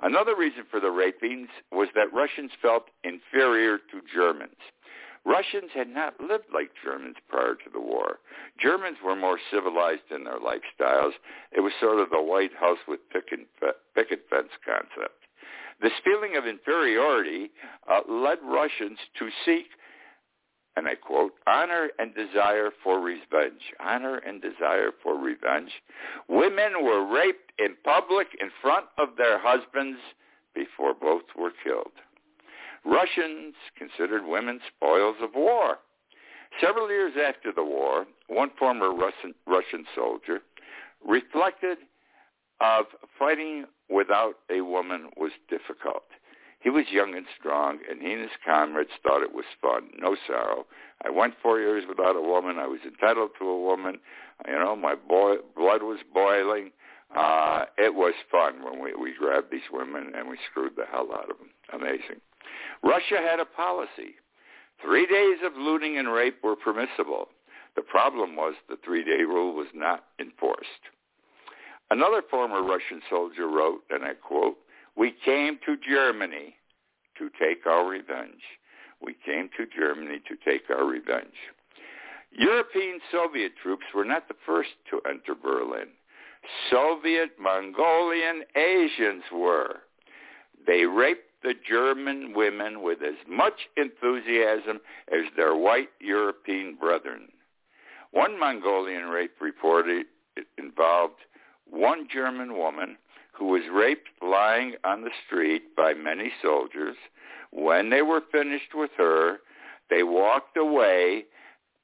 Another 0.01 0.35
reason 0.35 0.63
for 0.69 0.79
the 0.79 0.87
rapings 0.87 1.49
was 1.71 1.89
that 1.93 2.11
Russians 2.11 2.51
felt 2.59 2.85
inferior 3.03 3.77
to 3.77 4.01
Germans. 4.13 4.57
Russians 5.23 5.69
had 5.75 5.89
not 5.89 6.19
lived 6.19 6.45
like 6.51 6.71
Germans 6.83 7.17
prior 7.29 7.53
to 7.53 7.69
the 7.71 7.79
war. 7.79 8.17
Germans 8.59 8.97
were 9.05 9.15
more 9.15 9.37
civilized 9.51 10.09
in 10.09 10.23
their 10.23 10.39
lifestyles. 10.39 11.11
It 11.51 11.59
was 11.59 11.73
sort 11.79 11.99
of 11.99 12.09
the 12.09 12.21
White 12.21 12.53
House 12.59 12.79
with 12.87 13.07
picket, 13.11 13.47
picket 13.93 14.25
fence 14.29 14.49
concept. 14.65 15.20
This 15.81 15.91
feeling 16.03 16.35
of 16.37 16.45
inferiority 16.45 17.51
uh, 17.89 18.01
led 18.07 18.37
Russians 18.43 18.99
to 19.17 19.29
seek, 19.45 19.65
and 20.75 20.87
I 20.87 20.95
quote, 20.95 21.33
honor 21.47 21.89
and 21.97 22.13
desire 22.13 22.69
for 22.83 22.99
revenge. 22.99 23.61
Honor 23.79 24.17
and 24.17 24.41
desire 24.41 24.91
for 25.01 25.17
revenge. 25.17 25.71
Women 26.29 26.83
were 26.83 27.05
raped 27.11 27.51
in 27.59 27.75
public 27.83 28.27
in 28.39 28.49
front 28.61 28.85
of 28.97 29.09
their 29.17 29.39
husbands 29.39 29.99
before 30.53 30.93
both 30.93 31.23
were 31.37 31.51
killed. 31.63 31.93
Russians 32.85 33.55
considered 33.77 34.25
women 34.25 34.59
spoils 34.75 35.17
of 35.21 35.31
war. 35.35 35.77
Several 36.59 36.89
years 36.89 37.13
after 37.17 37.51
the 37.51 37.63
war, 37.63 38.05
one 38.27 38.51
former 38.57 38.91
Russian, 38.91 39.33
Russian 39.47 39.85
soldier 39.95 40.39
reflected 41.07 41.77
of 42.61 42.85
fighting 43.17 43.65
without 43.89 44.35
a 44.49 44.61
woman 44.61 45.09
was 45.17 45.31
difficult. 45.49 46.03
He 46.59 46.69
was 46.69 46.85
young 46.91 47.15
and 47.15 47.25
strong, 47.39 47.79
and 47.89 48.01
he 48.01 48.13
and 48.13 48.21
his 48.21 48.37
comrades 48.45 48.91
thought 49.01 49.23
it 49.23 49.33
was 49.33 49.45
fun, 49.61 49.89
no 49.97 50.15
sorrow. 50.27 50.67
I 51.03 51.09
went 51.09 51.33
four 51.41 51.59
years 51.59 51.85
without 51.89 52.15
a 52.15 52.21
woman. 52.21 52.59
I 52.59 52.67
was 52.67 52.81
entitled 52.85 53.31
to 53.39 53.49
a 53.49 53.59
woman. 53.59 53.99
You 54.47 54.59
know, 54.59 54.75
my 54.75 54.93
boy, 54.93 55.37
blood 55.55 55.81
was 55.81 55.99
boiling. 56.13 56.71
Uh, 57.15 57.65
it 57.77 57.95
was 57.95 58.13
fun 58.31 58.63
when 58.63 58.79
we, 58.79 58.93
we 58.93 59.13
grabbed 59.17 59.51
these 59.51 59.71
women 59.73 60.13
and 60.15 60.29
we 60.29 60.37
screwed 60.49 60.73
the 60.77 60.85
hell 60.89 61.09
out 61.13 61.31
of 61.31 61.37
them. 61.39 61.49
Amazing. 61.73 62.21
Russia 62.83 63.17
had 63.17 63.39
a 63.39 63.45
policy. 63.45 64.15
Three 64.81 65.07
days 65.07 65.39
of 65.43 65.57
looting 65.57 65.97
and 65.97 66.11
rape 66.11 66.37
were 66.43 66.55
permissible. 66.55 67.29
The 67.75 67.81
problem 67.81 68.35
was 68.35 68.53
the 68.69 68.77
three-day 68.83 69.23
rule 69.23 69.55
was 69.55 69.67
not 69.73 70.05
enforced. 70.19 70.89
Another 71.91 72.21
former 72.29 72.63
Russian 72.63 73.01
soldier 73.09 73.47
wrote, 73.49 73.81
and 73.89 74.05
I 74.05 74.13
quote, 74.13 74.55
We 74.95 75.13
came 75.25 75.59
to 75.65 75.75
Germany 75.75 76.55
to 77.17 77.29
take 77.37 77.67
our 77.67 77.85
revenge. 77.85 78.41
We 79.01 79.13
came 79.25 79.49
to 79.57 79.65
Germany 79.77 80.21
to 80.29 80.35
take 80.49 80.69
our 80.69 80.85
revenge. 80.85 81.35
European 82.31 82.99
Soviet 83.11 83.51
troops 83.61 83.83
were 83.93 84.05
not 84.05 84.29
the 84.29 84.35
first 84.45 84.69
to 84.89 85.01
enter 85.05 85.35
Berlin. 85.35 85.89
Soviet 86.69 87.31
Mongolian 87.37 88.43
Asians 88.55 89.23
were. 89.33 89.81
They 90.65 90.85
raped 90.85 91.27
the 91.43 91.55
German 91.67 92.31
women 92.33 92.83
with 92.83 92.99
as 93.01 93.15
much 93.27 93.67
enthusiasm 93.75 94.79
as 95.11 95.25
their 95.35 95.57
white 95.57 95.89
European 95.99 96.75
brethren. 96.75 97.27
One 98.11 98.39
Mongolian 98.39 99.07
rape 99.07 99.41
report 99.41 99.87
involved 100.57 101.15
one 101.71 102.07
German 102.11 102.57
woman 102.57 102.97
who 103.33 103.45
was 103.45 103.63
raped 103.73 104.09
lying 104.21 104.75
on 104.83 105.01
the 105.01 105.09
street 105.25 105.75
by 105.75 105.93
many 105.93 106.31
soldiers. 106.43 106.95
When 107.51 107.89
they 107.89 108.01
were 108.01 108.21
finished 108.31 108.75
with 108.75 108.91
her, 108.97 109.37
they 109.89 110.03
walked 110.03 110.57
away, 110.57 111.25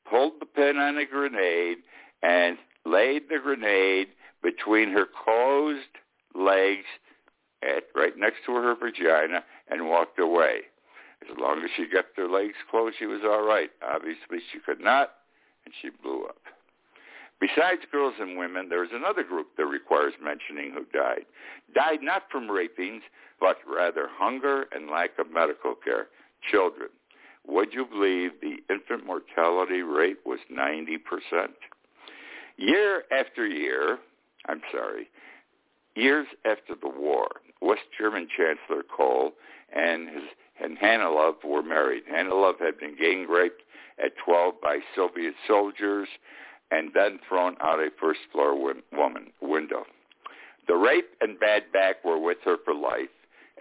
pulled 0.09 0.33
the 0.39 0.45
pin 0.45 0.77
on 0.77 0.97
a 0.97 1.05
grenade, 1.05 1.77
and 2.21 2.57
laid 2.85 3.23
the 3.29 3.39
grenade 3.41 4.09
between 4.43 4.91
her 4.91 5.05
closed 5.05 5.87
legs 6.35 6.85
at, 7.63 7.83
right 7.95 8.17
next 8.17 8.37
to 8.45 8.53
her 8.53 8.75
vagina 8.75 9.43
and 9.69 9.87
walked 9.87 10.19
away. 10.19 10.59
As 11.29 11.35
long 11.39 11.63
as 11.63 11.71
she 11.75 11.87
kept 11.87 12.15
her 12.17 12.29
legs 12.29 12.53
closed, 12.69 12.95
she 12.99 13.07
was 13.07 13.21
all 13.23 13.45
right. 13.45 13.71
Obviously, 13.81 14.39
she 14.51 14.59
could 14.59 14.79
not, 14.79 15.13
and 15.65 15.73
she 15.81 15.89
blew 15.89 16.25
up. 16.25 16.37
Besides 17.39 17.81
girls 17.91 18.15
and 18.19 18.37
women, 18.37 18.69
there 18.69 18.83
is 18.83 18.89
another 18.93 19.23
group 19.23 19.47
that 19.57 19.65
requires 19.65 20.13
mentioning 20.23 20.71
who 20.73 20.85
died. 20.97 21.25
Died 21.75 21.99
not 22.01 22.23
from 22.31 22.49
rapings, 22.49 23.01
but 23.39 23.57
rather 23.67 24.07
hunger 24.11 24.65
and 24.71 24.89
lack 24.89 25.11
of 25.19 25.31
medical 25.31 25.75
care. 25.75 26.07
Children. 26.51 26.89
Would 27.47 27.73
you 27.73 27.85
believe 27.85 28.31
the 28.41 28.57
infant 28.73 29.05
mortality 29.05 29.81
rate 29.81 30.17
was 30.25 30.39
90%? 30.51 30.97
Year 32.57 33.03
after 33.11 33.45
year, 33.45 33.99
I'm 34.47 34.61
sorry, 34.71 35.07
years 35.95 36.27
after 36.43 36.75
the 36.79 36.89
war, 36.89 37.27
West 37.61 37.83
German 37.97 38.27
Chancellor 38.35 38.83
Kohl 38.83 39.33
and 39.73 40.09
his 40.09 40.23
and 40.59 40.77
Hannelore 40.77 41.35
were 41.43 41.61
married. 41.61 42.03
Hannelore 42.11 42.59
had 42.59 42.79
been 42.79 42.95
gang 42.97 43.27
raped 43.27 43.61
at 44.03 44.13
12 44.25 44.55
by 44.61 44.79
Soviet 44.95 45.35
soldiers 45.47 46.07
and 46.71 46.91
then 46.93 47.19
thrown 47.27 47.55
out 47.61 47.79
a 47.79 47.89
first 47.99 48.19
floor 48.31 48.61
win- 48.61 48.83
woman 48.91 49.31
window. 49.41 49.85
The 50.67 50.75
rape 50.75 51.09
and 51.21 51.39
bad 51.39 51.71
back 51.71 52.03
were 52.03 52.19
with 52.19 52.39
her 52.43 52.57
for 52.63 52.73
life, 52.73 53.09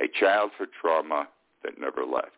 a 0.03 0.09
childhood 0.09 0.69
trauma 0.81 1.29
that 1.63 1.79
never 1.79 2.05
left. 2.05 2.31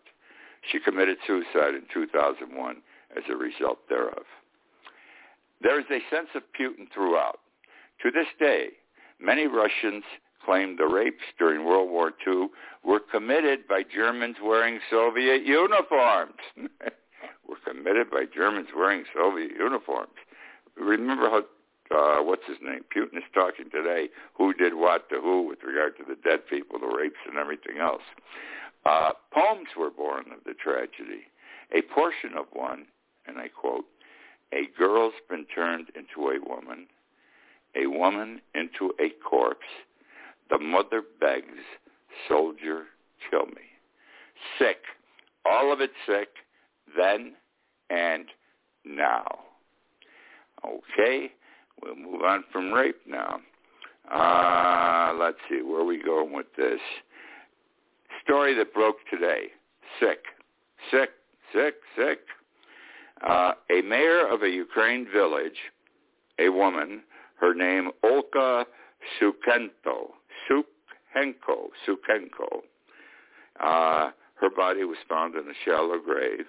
She 0.71 0.79
committed 0.79 1.17
suicide 1.27 1.75
in 1.75 1.85
2001 1.93 2.77
as 3.17 3.25
a 3.31 3.37
result 3.37 3.79
thereof. 3.89 4.25
There 5.61 5.81
is 5.81 5.87
a 5.91 6.15
sense 6.15 6.29
of 6.35 6.43
Putin 6.59 6.87
throughout. 6.93 7.41
To 8.03 8.11
this 8.11 8.27
day, 8.39 8.69
many 9.19 9.47
Russians 9.47 10.05
claim 10.45 10.77
the 10.77 10.87
rapes 10.87 11.25
during 11.39 11.65
World 11.65 11.91
War 11.91 12.13
II 12.27 12.49
were 12.85 13.01
committed 13.01 13.67
by 13.67 13.83
Germans 13.83 14.37
wearing 14.43 14.79
Soviet 14.91 15.45
uniforms. 15.45 16.39
were 17.49 17.57
committed 17.67 18.11
by 18.11 18.25
Germans 18.33 18.69
wearing 18.77 19.05
Soviet 19.17 19.53
uniforms. 19.59 20.15
Remember 20.79 21.29
how 21.29 21.43
uh, 21.91 22.23
what's 22.23 22.47
his 22.47 22.59
name? 22.63 22.85
Putin 22.95 23.17
is 23.17 23.25
talking 23.33 23.71
today. 23.71 24.09
Who 24.35 24.53
did 24.53 24.75
what 24.75 25.09
to 25.09 25.21
who 25.21 25.43
with 25.43 25.63
regard 25.63 25.97
to 25.97 26.05
the 26.07 26.17
dead 26.17 26.47
people, 26.49 26.79
the 26.79 26.87
rapes, 26.87 27.17
and 27.27 27.39
everything 27.39 27.79
else. 27.81 28.03
Uh, 28.85 29.13
poems 29.33 29.69
were 29.77 29.91
born 29.91 30.27
of 30.33 30.45
the 30.45 30.53
tragedy. 30.53 31.27
A 31.75 31.83
portion 31.83 32.31
of 32.37 32.47
one, 32.53 32.87
and 33.27 33.39
I 33.39 33.49
quote, 33.49 33.87
"A 34.53 34.67
girl's 34.79 35.15
been 35.29 35.47
turned 35.47 35.91
into 35.95 36.31
a 36.31 36.41
woman, 36.47 36.87
a 37.75 37.87
woman 37.87 38.41
into 38.55 38.95
a 39.01 39.11
corpse, 39.11 39.67
the 40.51 40.59
mother 40.59 41.03
begs, 41.21 41.65
soldier, 42.27 42.87
kill 43.31 43.47
me. 43.47 43.69
Sick. 44.59 44.79
All 45.45 45.73
of 45.73 45.81
it 45.81 45.93
sick, 46.07 46.29
then 46.97 47.35
and 47.91 48.27
now. 48.85 49.48
Okay, 50.65 51.31
we'll 51.83 51.97
move 51.97 52.23
on 52.23 52.45
from 52.53 52.73
rape 52.73 53.01
now. 53.07 53.41
Uh, 54.11 55.13
let's 55.19 55.37
see, 55.49 55.63
where 55.63 55.81
are 55.81 55.85
we 55.85 56.03
going 56.03 56.33
with 56.33 56.47
this? 56.57 56.81
Story 58.25 58.55
that 58.55 58.73
broke 58.73 58.97
today. 59.11 59.49
Sick. 60.01 60.25
Sick, 60.91 61.11
sick, 61.53 61.75
sick. 61.97 62.21
Uh, 63.27 63.53
a 63.71 63.83
mayor 63.83 64.27
of 64.27 64.43
a 64.43 64.49
Ukraine 64.49 65.07
village, 65.13 65.59
a 66.39 66.49
woman, 66.49 67.03
her 67.41 67.55
name 67.55 67.91
Olga 68.03 68.65
Sukento, 69.21 70.11
Sukhenko, 70.49 71.69
Sukhenko. 71.87 72.63
Uh, 73.61 74.11
her 74.37 74.51
body 74.55 74.85
was 74.85 74.99
found 75.09 75.35
in 75.35 75.43
a 75.43 75.55
shallow 75.65 75.99
grave, 75.99 76.47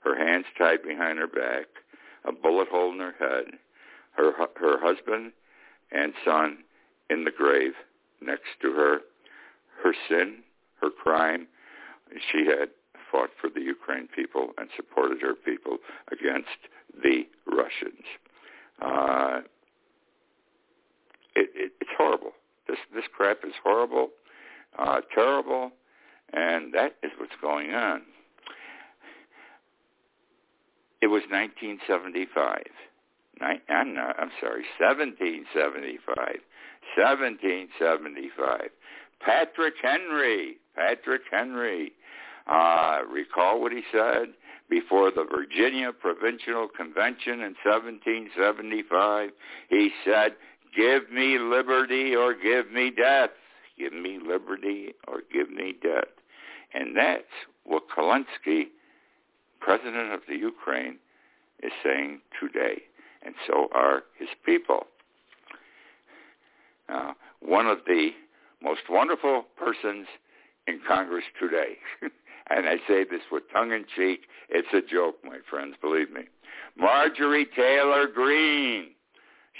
her 0.00 0.16
hands 0.16 0.46
tied 0.56 0.82
behind 0.82 1.18
her 1.18 1.28
back, 1.28 1.66
a 2.28 2.32
bullet 2.32 2.68
hole 2.68 2.92
in 2.92 2.98
her 2.98 3.14
head, 3.18 3.58
her 4.12 4.32
her 4.56 4.78
husband 4.80 5.32
and 5.90 6.12
son 6.24 6.58
in 7.08 7.24
the 7.24 7.30
grave 7.30 7.72
next 8.20 8.60
to 8.62 8.72
her. 8.72 8.98
Her 9.82 9.94
sin, 10.08 10.38
her 10.80 10.90
crime, 10.90 11.46
she 12.32 12.46
had 12.46 12.70
fought 13.10 13.30
for 13.40 13.48
the 13.48 13.60
Ukraine 13.60 14.08
people 14.08 14.50
and 14.58 14.68
supported 14.76 15.20
her 15.22 15.34
people 15.34 15.78
against 16.10 16.58
the 17.02 17.26
Russians. 17.46 18.04
Uh, 18.82 19.40
it, 21.36 21.50
it, 21.54 21.72
it's 21.80 21.90
horrible. 21.96 22.32
This 22.66 22.78
this 22.94 23.04
crap 23.16 23.38
is 23.44 23.54
horrible, 23.62 24.10
uh, 24.78 25.00
terrible, 25.14 25.70
and 26.32 26.74
that 26.74 26.96
is 27.02 27.12
what's 27.18 27.32
going 27.40 27.72
on. 27.72 28.02
It 31.00 31.08
was 31.08 31.22
1975. 31.30 32.64
Nine, 33.40 33.60
I'm 33.68 33.94
not. 33.94 34.18
I'm 34.18 34.30
sorry. 34.40 34.64
1775. 34.78 36.16
1775. 36.96 38.70
Patrick 39.20 39.74
Henry. 39.82 40.56
Patrick 40.74 41.22
Henry. 41.30 41.92
Uh, 42.46 43.00
recall 43.10 43.60
what 43.60 43.72
he 43.72 43.82
said 43.92 44.34
before 44.70 45.10
the 45.10 45.24
Virginia 45.24 45.92
Provincial 45.92 46.68
Convention 46.68 47.40
in 47.40 47.54
1775. 47.62 49.30
He 49.68 49.90
said, 50.04 50.32
Give 50.76 51.10
me 51.10 51.38
liberty 51.38 52.14
or 52.14 52.34
give 52.34 52.70
me 52.70 52.90
death. 52.90 53.30
Give 53.78 53.92
me 53.92 54.18
liberty 54.24 54.94
or 55.06 55.22
give 55.32 55.50
me 55.50 55.74
death. 55.80 56.08
And 56.74 56.96
that's 56.96 57.24
what 57.64 57.84
Zelensky, 57.88 58.68
president 59.68 60.12
of 60.12 60.20
the 60.28 60.36
Ukraine, 60.36 60.98
is 61.62 61.72
saying 61.84 62.20
today. 62.40 62.82
And 63.22 63.34
so 63.46 63.68
are 63.74 64.04
his 64.18 64.28
people. 64.46 64.86
One 67.40 67.66
of 67.66 67.78
the 67.86 68.10
most 68.62 68.82
wonderful 68.90 69.44
persons 69.56 70.06
in 70.66 70.80
Congress 70.86 71.24
today, 71.40 71.78
and 72.50 72.68
I 72.68 72.76
say 72.86 73.04
this 73.04 73.22
with 73.32 73.44
tongue 73.52 73.72
in 73.72 73.84
cheek, 73.96 74.22
it's 74.48 74.68
a 74.74 74.82
joke, 74.82 75.16
my 75.24 75.38
friends, 75.48 75.76
believe 75.80 76.10
me. 76.10 76.22
Marjorie 76.76 77.46
Taylor 77.56 78.06
Greene 78.06 78.90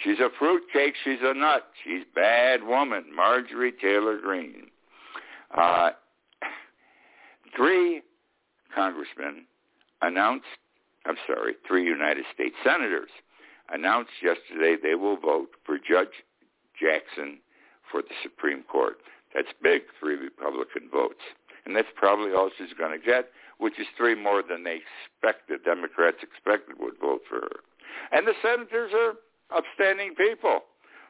She's 0.04 0.20
a 0.20 0.28
fruitcake. 0.38 0.94
She's 1.04 1.18
a 1.22 1.34
nut. 1.34 1.70
She's 1.84 2.04
bad 2.14 2.62
woman. 2.62 3.04
Marjorie 3.14 3.72
Taylor 3.72 4.18
Greene. 4.18 4.68
Uh, 5.56 5.90
three 7.56 8.02
congressmen 8.74 9.46
announced, 10.02 10.46
I'm 11.06 11.16
sorry, 11.26 11.54
three 11.66 11.84
United 11.84 12.24
States 12.34 12.54
senators 12.64 13.10
announced 13.70 14.12
yesterday 14.22 14.76
they 14.80 14.94
will 14.94 15.16
vote 15.16 15.50
for 15.64 15.76
Judge 15.78 16.24
Jackson 16.80 17.38
for 17.90 18.02
the 18.02 18.14
Supreme 18.22 18.62
Court. 18.62 18.98
That's 19.34 19.48
big, 19.62 19.82
three 20.00 20.16
Republican 20.16 20.88
votes. 20.90 21.20
And 21.66 21.76
that's 21.76 21.88
probably 21.96 22.32
all 22.32 22.50
she's 22.56 22.72
going 22.78 22.98
to 22.98 23.04
get, 23.04 23.28
which 23.58 23.78
is 23.78 23.86
three 23.96 24.14
more 24.14 24.42
than 24.42 24.64
they 24.64 24.80
expected, 24.80 25.64
Democrats 25.64 26.18
expected 26.22 26.76
would 26.78 26.98
vote 27.00 27.22
for 27.28 27.40
her. 27.40 27.60
And 28.12 28.26
the 28.26 28.32
senators 28.42 28.92
are 28.94 29.14
upstanding 29.54 30.14
people, 30.14 30.60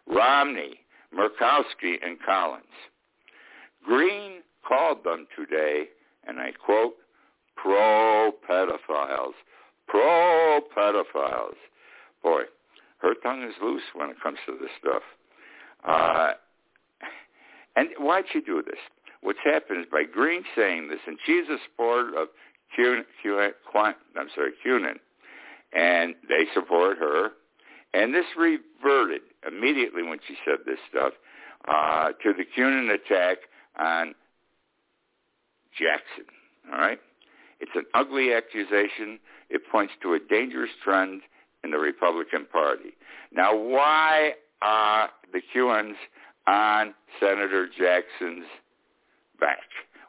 Romney, 0.06 0.80
Murkowski, 1.16 1.96
and 2.04 2.18
Collins. 2.24 2.64
Greene 3.84 4.42
called 4.66 5.04
them 5.04 5.26
today, 5.36 5.88
and 6.26 6.40
I 6.40 6.52
quote, 6.52 6.94
pro-pedophiles. 7.62 9.34
Pro-pedophiles. 9.86 11.56
Boy, 12.22 12.42
her 12.98 13.14
tongue 13.22 13.42
is 13.42 13.54
loose 13.62 13.82
when 13.94 14.10
it 14.10 14.16
comes 14.22 14.38
to 14.46 14.56
this 14.60 14.70
stuff. 14.80 15.02
Uh, 15.86 16.32
and 17.76 17.88
why'd 17.98 18.24
she 18.32 18.40
do 18.40 18.62
this? 18.62 18.78
what's 19.20 19.38
happened 19.44 19.80
is 19.80 19.86
by 19.90 20.04
Greene 20.04 20.44
saying 20.56 20.88
this, 20.88 21.00
and 21.06 21.18
she's 21.24 21.48
a 21.48 21.58
supporter 21.64 22.20
of 22.20 22.28
Q, 22.74 23.02
Q, 23.22 23.40
I'm 23.40 24.28
sorry, 24.34 24.52
QAnon, 24.64 24.98
and 25.72 26.14
they 26.28 26.44
support 26.54 26.98
her, 26.98 27.30
and 27.94 28.14
this 28.14 28.26
reverted 28.36 29.22
immediately 29.46 30.02
when 30.02 30.18
she 30.26 30.34
said 30.44 30.58
this 30.66 30.78
stuff 30.90 31.12
uh, 31.66 32.08
to 32.22 32.32
the 32.32 32.44
QAnon 32.56 32.94
attack 32.94 33.38
on 33.78 34.14
Jackson. 35.78 36.26
All 36.72 36.78
right, 36.78 37.00
it's 37.60 37.72
an 37.74 37.84
ugly 37.94 38.32
accusation. 38.32 39.18
It 39.50 39.62
points 39.70 39.94
to 40.02 40.14
a 40.14 40.18
dangerous 40.18 40.70
trend 40.82 41.22
in 41.64 41.70
the 41.70 41.78
Republican 41.78 42.46
Party. 42.50 42.94
Now, 43.32 43.56
why 43.56 44.32
are 44.62 45.10
the 45.32 45.40
QAnons 45.54 45.94
on 46.46 46.94
Senator 47.20 47.68
Jackson's 47.68 48.46
back? 49.40 49.58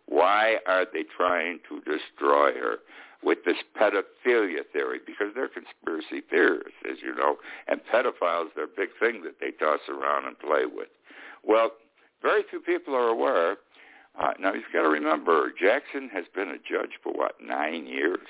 Why 0.05 0.57
are 0.67 0.85
they 0.91 1.03
trying 1.15 1.59
to 1.69 1.81
destroy 1.81 2.53
her 2.53 2.77
with 3.23 3.39
this 3.45 3.57
pedophilia 3.79 4.63
theory? 4.73 4.99
Because 5.05 5.27
they're 5.35 5.49
conspiracy 5.49 6.25
theorists, 6.29 6.79
as 6.89 6.97
you 7.01 7.13
know, 7.13 7.37
and 7.67 7.81
pedophiles 7.93 8.55
are 8.57 8.63
a 8.63 8.75
big 8.75 8.89
thing 8.99 9.23
that 9.23 9.39
they 9.39 9.51
toss 9.51 9.81
around 9.87 10.25
and 10.25 10.39
play 10.39 10.65
with. 10.65 10.89
Well, 11.43 11.71
very 12.21 12.43
few 12.49 12.59
people 12.59 12.95
are 12.95 13.07
aware. 13.07 13.57
Uh, 14.19 14.33
now 14.39 14.53
you've 14.53 14.63
got 14.73 14.81
to 14.81 14.89
remember, 14.89 15.51
Jackson 15.57 16.09
has 16.11 16.25
been 16.35 16.49
a 16.49 16.57
judge 16.57 16.91
for 17.01 17.13
what 17.13 17.35
nine 17.41 17.87
years 17.87 18.27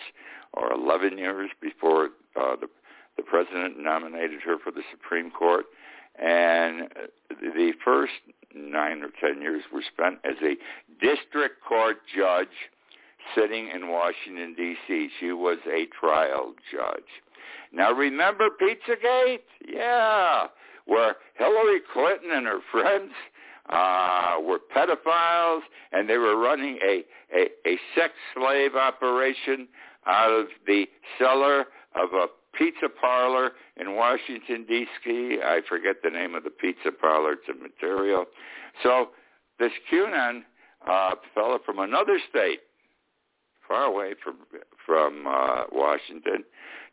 or 0.53 0.71
eleven 0.71 1.17
years 1.17 1.49
before 1.61 2.09
uh, 2.39 2.55
the 2.59 2.67
the 3.17 3.23
president 3.23 3.77
nominated 3.77 4.39
her 4.45 4.57
for 4.57 4.71
the 4.71 4.83
Supreme 4.91 5.29
Court, 5.29 5.65
and 6.17 6.87
the 7.29 7.73
first 7.83 8.13
nine 8.55 9.03
or 9.03 9.09
ten 9.19 9.41
years 9.41 9.63
were 9.73 9.81
spent 9.81 10.19
as 10.23 10.35
a 10.41 10.55
district 11.01 11.61
court 11.67 11.97
judge 12.15 12.47
sitting 13.35 13.69
in 13.73 13.89
Washington, 13.89 14.55
D.C. 14.55 15.09
She 15.19 15.33
was 15.33 15.57
a 15.67 15.87
trial 15.99 16.53
judge. 16.71 17.03
Now 17.73 17.91
remember 17.91 18.47
Pizzagate? 18.49 19.41
Yeah, 19.67 20.47
where 20.85 21.17
Hillary 21.35 21.81
Clinton 21.93 22.31
and 22.31 22.47
her 22.47 22.59
friends 22.71 23.11
uh, 23.69 24.35
were 24.41 24.59
pedophiles 24.75 25.61
and 25.91 26.09
they 26.09 26.17
were 26.17 26.37
running 26.37 26.79
a, 26.83 27.03
a, 27.35 27.45
a 27.67 27.77
sex 27.95 28.13
slave 28.35 28.75
operation 28.75 29.67
out 30.05 30.31
of 30.31 30.47
the 30.65 30.85
cellar 31.17 31.65
of 31.95 32.13
a 32.13 32.27
pizza 32.57 32.89
parlor 32.89 33.51
in 33.77 33.95
Washington, 33.95 34.65
D.C. 34.67 35.39
I 35.43 35.61
forget 35.67 35.97
the 36.03 36.09
name 36.09 36.35
of 36.35 36.43
the 36.43 36.49
pizza 36.49 36.91
parlor. 36.91 37.33
It's 37.33 37.49
a 37.49 37.53
material. 37.53 38.25
So 38.83 39.09
this 39.59 39.71
QAnon 39.91 40.41
uh, 40.87 41.15
fellow 41.33 41.59
from 41.65 41.79
another 41.79 42.19
state, 42.29 42.59
far 43.67 43.83
away 43.83 44.13
from 44.23 44.37
from 44.85 45.27
uh, 45.27 45.65
Washington, 45.71 46.43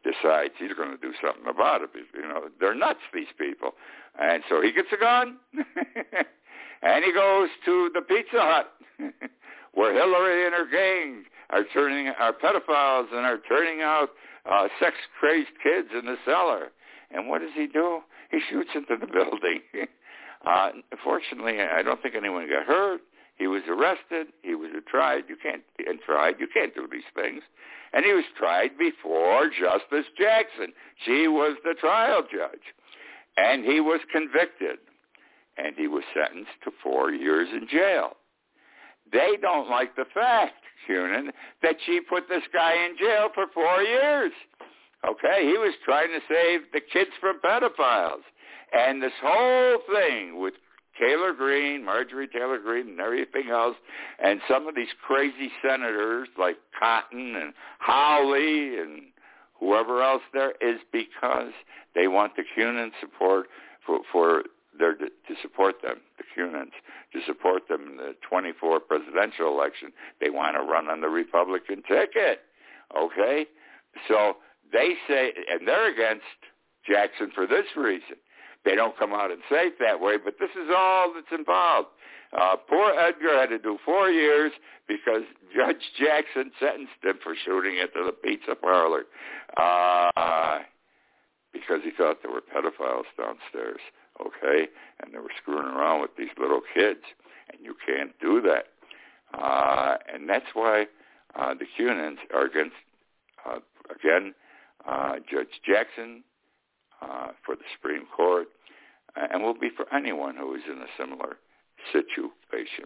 decides 0.05 0.53
he's 0.59 0.75
going 0.77 0.91
to 0.91 0.99
do 0.99 1.13
something 1.25 1.47
about 1.49 1.83
it. 1.83 1.91
You 2.15 2.23
know, 2.23 2.49
they're 2.61 2.75
nuts, 2.75 3.01
these 3.15 3.33
people. 3.39 3.73
And 4.21 4.43
so 4.49 4.61
he 4.63 4.73
gets 4.73 4.89
a 4.93 4.97
gun, 4.97 5.39
and 6.83 7.05
he 7.05 7.13
goes 7.13 7.49
to 7.65 7.91
the 7.95 8.03
Pizza 8.03 8.39
Hut, 8.39 8.73
where 9.75 9.93
Hillary 9.93 10.47
and 10.47 10.55
her 10.55 10.67
gang 10.71 11.25
are 11.51 11.65
turning 11.73 12.09
are 12.09 12.33
pedophiles 12.33 13.13
and 13.13 13.25
are 13.25 13.39
turning 13.49 13.83
out 13.83 14.11
uh, 14.51 14.69
sex-crazed 14.81 15.51
kids 15.63 15.89
in 15.99 16.07
the 16.07 16.17
cellar. 16.25 16.69
And 17.11 17.29
what 17.29 17.41
does 17.41 17.53
he 17.55 17.67
do? 17.67 18.01
He 18.31 18.39
shoots 18.51 18.71
into 18.75 18.97
the 19.01 19.07
building. 19.13 19.61
uh, 20.45 20.71
fortunately, 21.05 21.61
I 21.61 21.83
don't 21.83 22.03
think 22.03 22.15
anyone 22.15 22.49
got 22.49 22.67
hurt. 22.67 23.01
He 23.37 23.47
was 23.47 23.63
arrested. 23.69 24.29
He 24.43 24.55
was 24.55 24.71
tried. 24.89 25.25
You 25.29 25.37
can't 25.37 25.63
and 25.87 26.01
tried. 26.01 26.37
You 26.41 26.49
can't 26.53 26.75
do 26.75 26.89
these 26.91 27.09
things. 27.15 27.43
And 27.93 28.05
he 28.05 28.13
was 28.13 28.25
tried 28.37 28.79
before 28.79 29.49
Justice 29.49 30.07
Jackson. 30.19 30.73
She 31.05 31.29
was 31.29 31.57
the 31.65 31.75
trial 31.79 32.23
judge, 32.23 32.75
and 33.37 33.65
he 33.65 33.81
was 33.81 34.01
convicted, 34.11 34.79
and 35.57 35.75
he 35.77 35.89
was 35.89 36.05
sentenced 36.15 36.51
to 36.65 36.71
four 36.83 37.13
years 37.13 37.49
in 37.53 37.69
jail. 37.69 38.17
They 39.13 39.37
don't 39.41 39.71
like 39.71 39.95
the 39.97 40.05
fact 40.13 40.55
QAnon 40.89 41.31
that 41.63 41.77
she 41.85 42.01
put 42.01 42.29
this 42.29 42.43
guy 42.53 42.75
in 42.75 42.97
jail 42.99 43.29
for 43.35 43.47
four 43.53 43.83
years. 43.83 44.33
Okay, 45.09 45.45
he 45.45 45.59
was 45.59 45.75
trying 45.85 46.09
to 46.09 46.21
save 46.29 46.61
the 46.73 46.81
kids 46.81 47.11
from 47.21 47.41
pedophiles. 47.41 48.23
And 48.73 49.03
this 49.03 49.13
whole 49.23 49.79
thing 49.93 50.41
with 50.41 50.55
Taylor 50.99 51.33
Greene, 51.33 51.85
Marjorie 51.85 52.29
Taylor 52.29 52.59
Greene, 52.59 52.89
and 52.89 53.01
everything 53.01 53.51
else, 53.51 53.77
and 54.23 54.41
some 54.49 54.67
of 54.67 54.75
these 54.75 54.89
crazy 55.07 55.51
senators 55.63 56.29
like 56.39 56.57
Cotton 56.79 57.37
and 57.37 57.53
Hawley 57.81 58.79
and 58.79 59.03
whoever 59.61 60.03
else 60.03 60.23
there 60.33 60.55
is 60.61 60.81
because 60.93 61.53
they 61.95 62.09
want 62.09 62.33
the 62.37 62.43
QAnon 62.57 62.91
support 63.01 63.47
for, 63.87 64.01
for 64.11 64.43
their 64.79 64.95
to 64.95 65.35
support 65.43 65.83
them, 65.83 65.97
the 66.19 66.25
QAnons, 66.37 66.73
to 67.13 67.21
support 67.27 67.69
them 67.69 67.87
in 67.91 67.97
the 67.97 68.15
24 68.29 68.81
presidential 68.81 69.49
election. 69.49 69.93
They 70.21 70.31
want 70.31 70.57
to 70.57 70.63
run 70.63 70.89
on 70.89 71.01
the 71.01 71.09
Republican 71.09 71.83
ticket. 71.89 72.41
Okay? 72.97 73.47
So 74.09 74.37
they 74.73 74.95
say, 75.09 75.33
and 75.51 75.67
they're 75.67 75.93
against 75.93 76.25
Jackson 76.89 77.31
for 77.35 77.47
this 77.47 77.67
reason. 77.77 78.17
They 78.65 78.75
don't 78.75 78.99
come 78.99 79.13
out 79.13 79.31
and 79.31 79.41
say 79.49 79.69
it 79.69 79.79
that 79.81 80.01
way, 80.01 80.17
but 80.23 80.35
this 80.41 80.51
is 80.51 80.71
all 80.77 81.13
that's 81.15 81.39
involved. 81.39 81.89
Uh, 82.37 82.57
poor 82.57 82.93
Edgar 82.99 83.39
had 83.39 83.51
to 83.51 83.59
do 83.59 83.79
four 83.85 84.11
years 84.11 84.53
because 84.89 85.23
Judge 85.55 85.83
Jackson 85.99 86.51
sentenced 86.59 86.99
him 87.03 87.19
for 87.23 87.35
shooting 87.45 87.79
into 87.79 88.05
the 88.05 88.13
pizza 88.13 88.57
parlor 88.57 89.05
uh, 89.57 90.59
because 91.53 91.81
he 91.85 91.91
thought 91.97 92.19
there 92.23 92.33
were 92.33 92.43
pedophiles 92.43 93.07
downstairs 93.17 93.81
okay? 94.21 94.69
And 95.01 95.13
they 95.13 95.19
were 95.19 95.31
screwing 95.41 95.67
around 95.67 96.01
with 96.01 96.11
these 96.17 96.31
little 96.39 96.61
kids, 96.75 97.01
and 97.53 97.65
you 97.65 97.75
can't 97.87 98.13
do 98.21 98.41
that. 98.43 98.67
Uh, 99.37 99.97
and 100.13 100.29
that's 100.29 100.47
why 100.55 100.87
uh, 101.39 101.55
the 101.55 101.67
QAnons 101.79 102.17
are 102.35 102.47
against, 102.47 102.77
uh, 103.45 103.59
again, 103.95 104.35
uh, 104.89 105.17
Judge 105.31 105.61
Jackson 105.67 106.23
uh, 107.03 107.29
for 107.45 107.57
the 107.57 107.65
Supreme 107.75 108.07
Court, 108.15 108.49
and 109.17 109.43
will 109.43 109.59
be 109.59 109.71
for 109.75 109.87
anyone 109.95 110.37
who 110.37 110.55
is 110.55 110.63
in 110.71 110.79
a 110.79 110.87
similar 110.99 111.37
situation. 111.93 112.85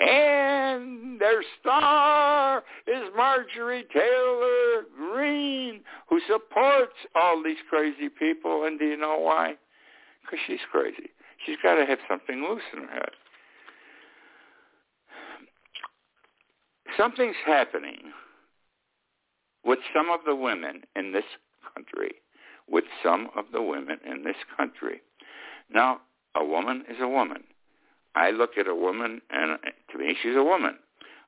And 0.00 1.20
their 1.20 1.42
star 1.60 2.62
is 2.86 3.02
Marjorie 3.16 3.84
Taylor 3.92 4.84
Greene, 4.96 5.80
who 6.08 6.20
supports 6.28 6.94
all 7.16 7.42
these 7.42 7.56
crazy 7.68 8.08
people. 8.08 8.64
And 8.64 8.78
do 8.78 8.84
you 8.84 8.96
know 8.96 9.18
why? 9.18 9.56
Because 10.28 10.42
she's 10.46 10.60
crazy. 10.70 11.10
She's 11.44 11.56
got 11.62 11.74
to 11.74 11.86
have 11.86 11.98
something 12.08 12.42
loose 12.42 12.62
in 12.72 12.80
her 12.84 12.92
head. 12.92 13.10
Something's 16.96 17.36
happening 17.46 18.12
with 19.64 19.78
some 19.94 20.10
of 20.10 20.20
the 20.26 20.34
women 20.34 20.82
in 20.96 21.12
this 21.12 21.24
country, 21.74 22.12
with 22.68 22.84
some 23.02 23.28
of 23.36 23.46
the 23.52 23.62
women 23.62 23.98
in 24.04 24.24
this 24.24 24.36
country. 24.56 25.00
Now, 25.72 26.00
a 26.34 26.44
woman 26.44 26.84
is 26.88 26.96
a 27.00 27.08
woman. 27.08 27.44
I 28.14 28.30
look 28.30 28.58
at 28.58 28.66
a 28.66 28.74
woman, 28.74 29.20
and 29.30 29.58
to 29.92 29.98
me, 29.98 30.16
she's 30.22 30.36
a 30.36 30.42
woman. 30.42 30.76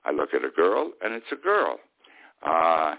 I 0.05 0.11
look 0.11 0.35
at 0.35 0.45
a 0.45 0.51
girl, 0.51 0.93
and 1.03 1.15
it's 1.15 1.31
a 1.31 1.37
girl. 1.37 1.79
Uh, 2.45 2.97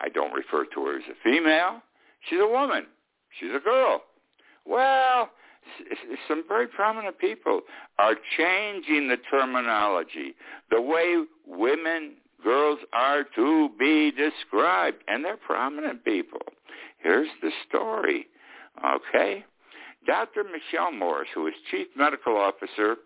I 0.00 0.08
don't 0.14 0.32
refer 0.32 0.64
to 0.64 0.86
her 0.86 0.96
as 0.96 1.04
a 1.10 1.14
female. 1.22 1.82
She's 2.28 2.38
a 2.40 2.46
woman. 2.46 2.86
She's 3.38 3.50
a 3.54 3.60
girl. 3.60 4.02
Well, 4.66 5.30
some 6.28 6.44
very 6.48 6.66
prominent 6.66 7.18
people 7.18 7.60
are 7.98 8.14
changing 8.36 9.08
the 9.08 9.16
terminology, 9.30 10.34
the 10.70 10.80
way 10.80 11.24
women, 11.46 12.14
girls 12.42 12.78
are 12.92 13.24
to 13.34 13.70
be 13.78 14.10
described, 14.10 14.98
and 15.08 15.24
they're 15.24 15.36
prominent 15.36 16.04
people. 16.04 16.40
Here's 16.98 17.28
the 17.42 17.50
story, 17.68 18.26
okay? 18.84 19.44
Dr. 20.06 20.44
Michelle 20.44 20.92
Morris, 20.92 21.28
who 21.34 21.46
is 21.46 21.54
Chief 21.70 21.88
Medical 21.96 22.36
Officer 22.36 22.96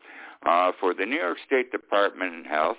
uh, 0.46 0.73
for 0.79 0.94
the 0.94 1.07
New 1.07 1.16
York 1.16 1.38
State 1.46 1.73
Department 1.73 2.40
of 2.40 2.46
Health, 2.46 2.77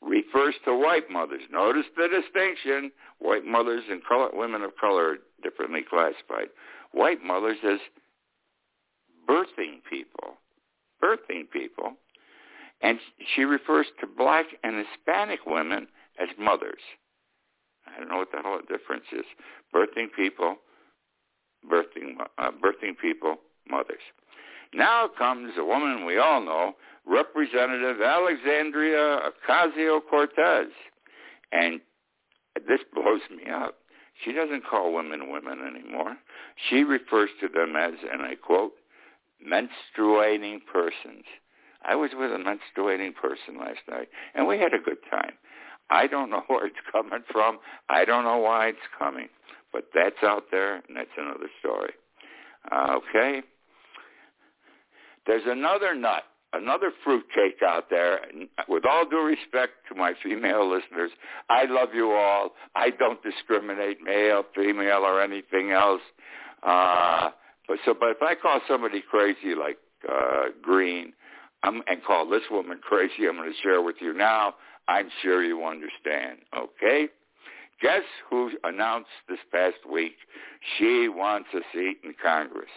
refers 0.00 0.54
to 0.64 0.76
white 0.76 1.10
mothers. 1.10 1.42
Notice 1.50 1.86
the 1.96 2.08
distinction. 2.08 2.92
White 3.18 3.44
mothers 3.44 3.82
and 3.90 4.00
women 4.32 4.62
of 4.62 4.76
color 4.80 5.10
are 5.10 5.16
differently 5.42 5.80
classified 5.88 6.48
white 6.92 7.22
mothers 7.24 7.58
as 7.64 7.78
birthing 9.28 9.82
people, 9.88 10.38
birthing 11.02 11.50
people, 11.50 11.92
and 12.80 12.98
she 13.34 13.42
refers 13.42 13.86
to 14.00 14.06
black 14.06 14.46
and 14.62 14.84
Hispanic 14.86 15.40
women 15.46 15.88
as 16.20 16.28
mothers. 16.38 16.80
I 17.86 17.98
don't 17.98 18.08
know 18.08 18.18
what 18.18 18.32
the 18.32 18.42
whole 18.42 18.60
difference 18.60 19.04
is. 19.12 19.24
Birthing 19.74 20.08
people, 20.14 20.56
birthing 21.70 22.20
uh, 22.38 22.50
birthing 22.50 22.96
people, 23.00 23.36
mothers. 23.68 24.02
Now 24.74 25.08
comes 25.16 25.52
a 25.58 25.64
woman 25.64 26.04
we 26.04 26.18
all 26.18 26.44
know, 26.44 26.74
Representative 27.06 28.02
Alexandria 28.02 29.20
Ocasio-Cortez. 29.48 30.68
And 31.52 31.80
this 32.68 32.80
blows 32.94 33.20
me 33.30 33.50
up. 33.50 33.77
She 34.24 34.32
doesn't 34.32 34.64
call 34.66 34.92
women 34.92 35.30
women 35.30 35.60
anymore. 35.66 36.16
She 36.68 36.82
refers 36.82 37.30
to 37.40 37.48
them 37.48 37.76
as, 37.76 37.92
and 38.10 38.22
I 38.22 38.34
quote, 38.34 38.72
menstruating 39.46 40.60
persons. 40.72 41.24
I 41.84 41.94
was 41.94 42.10
with 42.18 42.32
a 42.32 42.36
menstruating 42.36 43.14
person 43.14 43.58
last 43.58 43.80
night, 43.88 44.08
and 44.34 44.46
we 44.46 44.58
had 44.58 44.74
a 44.74 44.78
good 44.78 44.98
time. 45.10 45.34
I 45.90 46.06
don't 46.06 46.30
know 46.30 46.42
where 46.48 46.66
it's 46.66 46.76
coming 46.90 47.22
from. 47.30 47.58
I 47.88 48.04
don't 48.04 48.24
know 48.24 48.38
why 48.38 48.68
it's 48.68 48.78
coming, 48.98 49.28
but 49.72 49.84
that's 49.94 50.22
out 50.22 50.44
there, 50.50 50.76
and 50.76 50.96
that's 50.96 51.08
another 51.16 51.48
story. 51.60 51.92
Uh, 52.70 52.96
okay. 52.96 53.42
There's 55.26 55.46
another 55.46 55.94
nut, 55.94 56.24
another 56.52 56.92
fruitcake 57.04 57.62
out 57.66 57.90
there. 57.90 58.18
And 58.22 58.48
with 58.68 58.84
all 58.86 59.08
due 59.08 59.22
respect 59.22 59.72
to 59.88 59.94
my 59.94 60.14
female 60.22 60.68
listeners, 60.68 61.10
I 61.48 61.64
love 61.64 61.90
you 61.94 62.12
all. 62.12 62.50
I 62.74 62.90
don't 62.90 63.22
discriminate 63.22 63.98
male, 64.02 64.44
female, 64.54 65.04
or 65.04 65.22
anything 65.22 65.72
else. 65.72 66.02
Uh, 66.62 67.30
but 67.66 67.78
so, 67.84 67.94
but 67.98 68.10
if 68.10 68.22
I 68.22 68.34
call 68.34 68.60
somebody 68.66 69.02
crazy 69.08 69.54
like 69.54 69.78
uh, 70.08 70.46
Greene, 70.62 71.12
I'm, 71.62 71.82
and 71.86 72.02
call 72.04 72.28
this 72.28 72.42
woman 72.50 72.78
crazy, 72.80 73.28
I'm 73.28 73.36
going 73.36 73.50
to 73.50 73.62
share 73.62 73.82
with 73.82 73.96
you 74.00 74.14
now. 74.14 74.54
I'm 74.86 75.10
sure 75.22 75.44
you 75.44 75.64
understand. 75.64 76.38
Okay. 76.56 77.08
Guess 77.80 78.02
who 78.28 78.50
announced 78.64 79.10
this 79.28 79.38
past 79.52 79.76
week 79.90 80.14
she 80.76 81.08
wants 81.08 81.48
a 81.54 81.60
seat 81.72 81.98
in 82.02 82.14
Congress? 82.20 82.70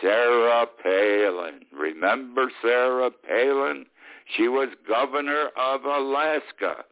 Sarah 0.00 0.66
Palin. 0.82 1.60
Remember 1.72 2.50
Sarah 2.62 3.10
Palin? 3.10 3.86
She 4.36 4.48
was 4.48 4.68
governor 4.88 5.48
of 5.56 5.84
Alaska. 5.84 6.84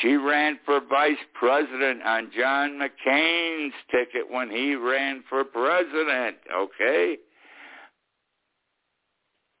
She 0.00 0.16
ran 0.16 0.58
for 0.64 0.80
vice 0.80 1.16
president 1.34 2.02
on 2.02 2.30
John 2.36 2.78
McCain's 2.78 3.74
ticket 3.90 4.30
when 4.30 4.50
he 4.50 4.74
ran 4.74 5.24
for 5.28 5.44
president, 5.44 6.36
okay? 6.54 7.16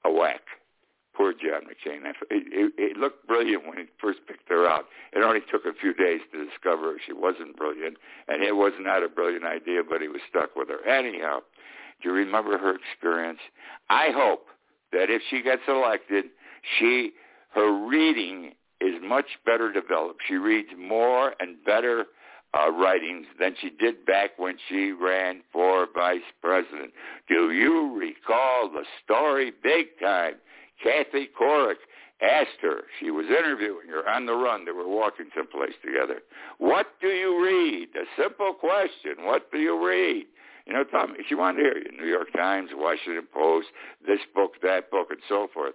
A 0.04 0.10
whack. 0.10 0.42
Poor 1.14 1.32
John 1.32 1.62
McCain. 1.64 2.06
It, 2.06 2.16
it, 2.30 2.72
it 2.78 2.96
looked 2.96 3.26
brilliant 3.26 3.66
when 3.66 3.78
he 3.78 3.84
first 4.00 4.20
picked 4.28 4.48
her 4.50 4.68
out. 4.68 4.84
It 5.12 5.24
only 5.24 5.40
took 5.50 5.64
a 5.64 5.72
few 5.80 5.92
days 5.92 6.20
to 6.30 6.44
discover 6.44 6.94
she 7.04 7.12
wasn't 7.12 7.56
brilliant, 7.56 7.96
and 8.28 8.44
it 8.44 8.54
was 8.54 8.72
not 8.78 9.02
a 9.02 9.08
brilliant 9.08 9.44
idea, 9.44 9.80
but 9.82 10.00
he 10.00 10.06
was 10.06 10.20
stuck 10.28 10.54
with 10.54 10.68
her. 10.68 10.86
Anyhow, 10.86 11.40
do 12.02 12.10
you 12.10 12.14
remember 12.14 12.58
her 12.58 12.74
experience? 12.76 13.40
I 13.90 14.10
hope 14.14 14.46
that 14.92 15.10
if 15.10 15.22
she 15.30 15.42
gets 15.42 15.62
elected, 15.68 16.26
she 16.78 17.12
her 17.54 17.86
reading 17.86 18.52
is 18.80 18.94
much 19.02 19.26
better 19.44 19.72
developed. 19.72 20.20
She 20.28 20.34
reads 20.34 20.68
more 20.78 21.34
and 21.40 21.56
better 21.64 22.06
uh, 22.54 22.70
writings 22.70 23.26
than 23.38 23.54
she 23.60 23.70
did 23.70 24.06
back 24.06 24.38
when 24.38 24.56
she 24.68 24.92
ran 24.92 25.42
for 25.52 25.86
vice 25.94 26.20
president. 26.40 26.92
Do 27.28 27.50
you 27.50 27.98
recall 27.98 28.70
the 28.70 28.84
story 29.04 29.52
big 29.62 29.86
time? 30.00 30.34
Kathy 30.82 31.28
Couric 31.38 31.76
asked 32.22 32.60
her, 32.62 32.82
she 33.00 33.10
was 33.10 33.26
interviewing 33.26 33.88
her 33.88 34.08
on 34.08 34.26
the 34.26 34.34
run, 34.34 34.64
they 34.64 34.72
were 34.72 34.88
walking 34.88 35.26
someplace 35.36 35.74
together, 35.84 36.20
what 36.58 36.86
do 37.00 37.08
you 37.08 37.42
read? 37.42 37.88
A 37.94 38.20
simple 38.20 38.54
question, 38.54 39.24
what 39.24 39.50
do 39.52 39.58
you 39.58 39.86
read? 39.86 40.26
You 40.68 40.74
know, 40.74 40.84
Tom, 40.84 41.14
she 41.26 41.34
wanted 41.34 41.56
to 41.56 41.62
hear 41.62 41.78
you, 41.78 41.98
New 41.98 42.06
York 42.06 42.30
Times, 42.36 42.68
Washington 42.74 43.26
Post, 43.32 43.68
this 44.06 44.18
book, 44.34 44.52
that 44.62 44.90
book, 44.90 45.08
and 45.10 45.20
so 45.26 45.48
forth. 45.52 45.72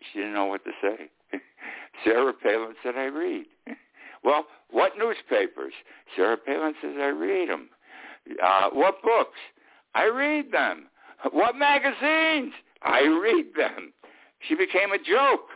She 0.00 0.20
didn't 0.20 0.32
know 0.32 0.46
what 0.46 0.64
to 0.64 0.70
say. 0.80 1.10
Sarah 2.04 2.32
Palin 2.32 2.74
said, 2.82 2.94
I 2.96 3.04
read. 3.04 3.44
well, 4.24 4.46
what 4.70 4.92
newspapers? 4.96 5.74
Sarah 6.16 6.38
Palin 6.38 6.74
says, 6.80 6.94
I 6.98 7.08
read 7.08 7.50
them. 7.50 7.68
Uh, 8.42 8.70
what 8.72 9.02
books? 9.02 9.38
I 9.94 10.06
read 10.06 10.50
them. 10.50 10.86
What 11.32 11.54
magazines? 11.54 12.54
I 12.80 13.02
read 13.02 13.48
them. 13.54 13.92
She 14.48 14.54
became 14.54 14.92
a 14.92 14.98
joke. 14.98 15.48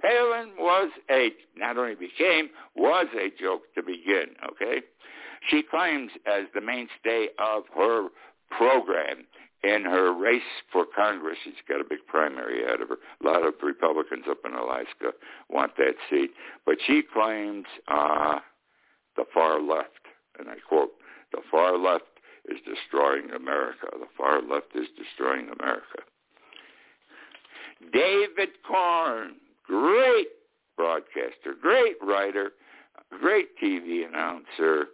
Palin 0.00 0.50
was 0.58 0.90
a, 1.08 1.30
not 1.56 1.78
only 1.78 1.94
became, 1.94 2.48
was 2.74 3.06
a 3.14 3.30
joke 3.40 3.62
to 3.76 3.84
begin, 3.84 4.34
okay? 4.50 4.82
She 5.48 5.62
claims 5.62 6.12
as 6.26 6.44
the 6.54 6.60
mainstay 6.60 7.28
of 7.38 7.64
her 7.74 8.08
program 8.50 9.26
in 9.64 9.84
her 9.84 10.12
race 10.12 10.42
for 10.72 10.84
Congress, 10.84 11.38
she's 11.44 11.54
got 11.68 11.80
a 11.80 11.84
big 11.84 12.00
primary 12.06 12.64
ahead 12.64 12.80
of 12.80 12.88
her. 12.88 12.96
A 13.22 13.24
lot 13.24 13.46
of 13.46 13.54
Republicans 13.62 14.24
up 14.28 14.38
in 14.44 14.54
Alaska 14.54 15.12
want 15.48 15.76
that 15.76 15.94
seat. 16.10 16.30
But 16.66 16.76
she 16.84 17.02
claims 17.02 17.66
uh, 17.88 18.40
the 19.16 19.24
far 19.32 19.60
left, 19.60 20.06
and 20.38 20.48
I 20.48 20.56
quote, 20.68 20.90
the 21.32 21.42
far 21.50 21.78
left 21.78 22.04
is 22.48 22.58
destroying 22.66 23.30
America. 23.30 23.86
The 23.92 24.08
far 24.16 24.42
left 24.42 24.74
is 24.74 24.88
destroying 24.98 25.48
America. 25.60 26.02
David 27.92 28.50
Corn, 28.66 29.36
great 29.64 30.28
broadcaster, 30.76 31.54
great 31.60 31.96
writer, 32.02 32.50
great 33.20 33.48
TV 33.62 34.06
announcer, 34.06 34.86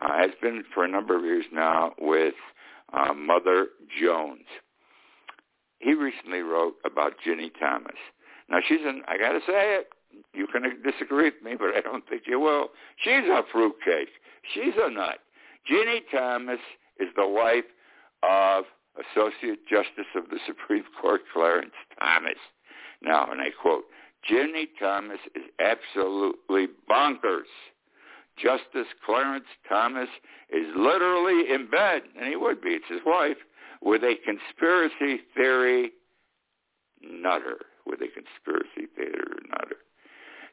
uh, 0.00 0.18
has 0.18 0.30
been 0.40 0.64
for 0.74 0.84
a 0.84 0.88
number 0.88 1.16
of 1.16 1.24
years 1.24 1.44
now 1.52 1.92
with 1.98 2.34
uh, 2.92 3.12
Mother 3.14 3.68
Jones. 4.00 4.46
He 5.78 5.94
recently 5.94 6.40
wrote 6.40 6.74
about 6.84 7.14
Ginni 7.26 7.50
Thomas. 7.58 7.96
Now 8.48 8.58
she's 8.66 8.80
an, 8.84 9.02
I 9.06 9.18
gotta 9.18 9.40
say 9.40 9.76
it, 9.76 9.88
you 10.34 10.46
can 10.46 10.62
disagree 10.82 11.24
with 11.24 11.42
me, 11.42 11.54
but 11.58 11.74
I 11.76 11.80
don't 11.80 12.08
think 12.08 12.22
you 12.26 12.40
will. 12.40 12.68
She's 12.96 13.24
a 13.30 13.42
fruitcake. 13.52 14.08
She's 14.54 14.74
a 14.78 14.90
nut. 14.90 15.18
Ginni 15.70 16.00
Thomas 16.10 16.60
is 16.98 17.08
the 17.16 17.28
wife 17.28 17.64
of 18.22 18.64
Associate 18.96 19.58
Justice 19.68 20.10
of 20.16 20.30
the 20.30 20.38
Supreme 20.46 20.84
Court 21.00 21.20
Clarence 21.32 21.74
Thomas. 22.00 22.38
Now, 23.02 23.30
and 23.30 23.40
I 23.40 23.50
quote, 23.50 23.84
Ginni 24.28 24.66
Thomas 24.80 25.20
is 25.34 25.44
absolutely 25.60 26.66
bonkers. 26.90 27.50
Justice 28.42 28.88
Clarence 29.04 29.44
Thomas 29.68 30.08
is 30.50 30.66
literally 30.76 31.52
in 31.52 31.68
bed, 31.70 32.02
and 32.18 32.28
he 32.28 32.36
would 32.36 32.60
be, 32.60 32.70
it's 32.70 32.88
his 32.88 33.00
wife, 33.04 33.36
with 33.82 34.02
a 34.02 34.14
conspiracy 34.24 35.22
theory 35.36 35.92
nutter, 37.02 37.58
with 37.86 38.00
a 38.00 38.08
conspiracy 38.08 38.90
theater 38.96 39.36
nutter, 39.50 39.76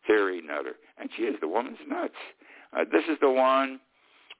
theory 0.07 0.41
nutter. 0.41 0.75
And 0.97 1.09
she 1.15 1.23
is, 1.23 1.35
the 1.41 1.47
woman's 1.47 1.77
nuts. 1.87 2.13
Uh, 2.75 2.85
this 2.91 3.03
is 3.09 3.17
the 3.21 3.31
one 3.31 3.79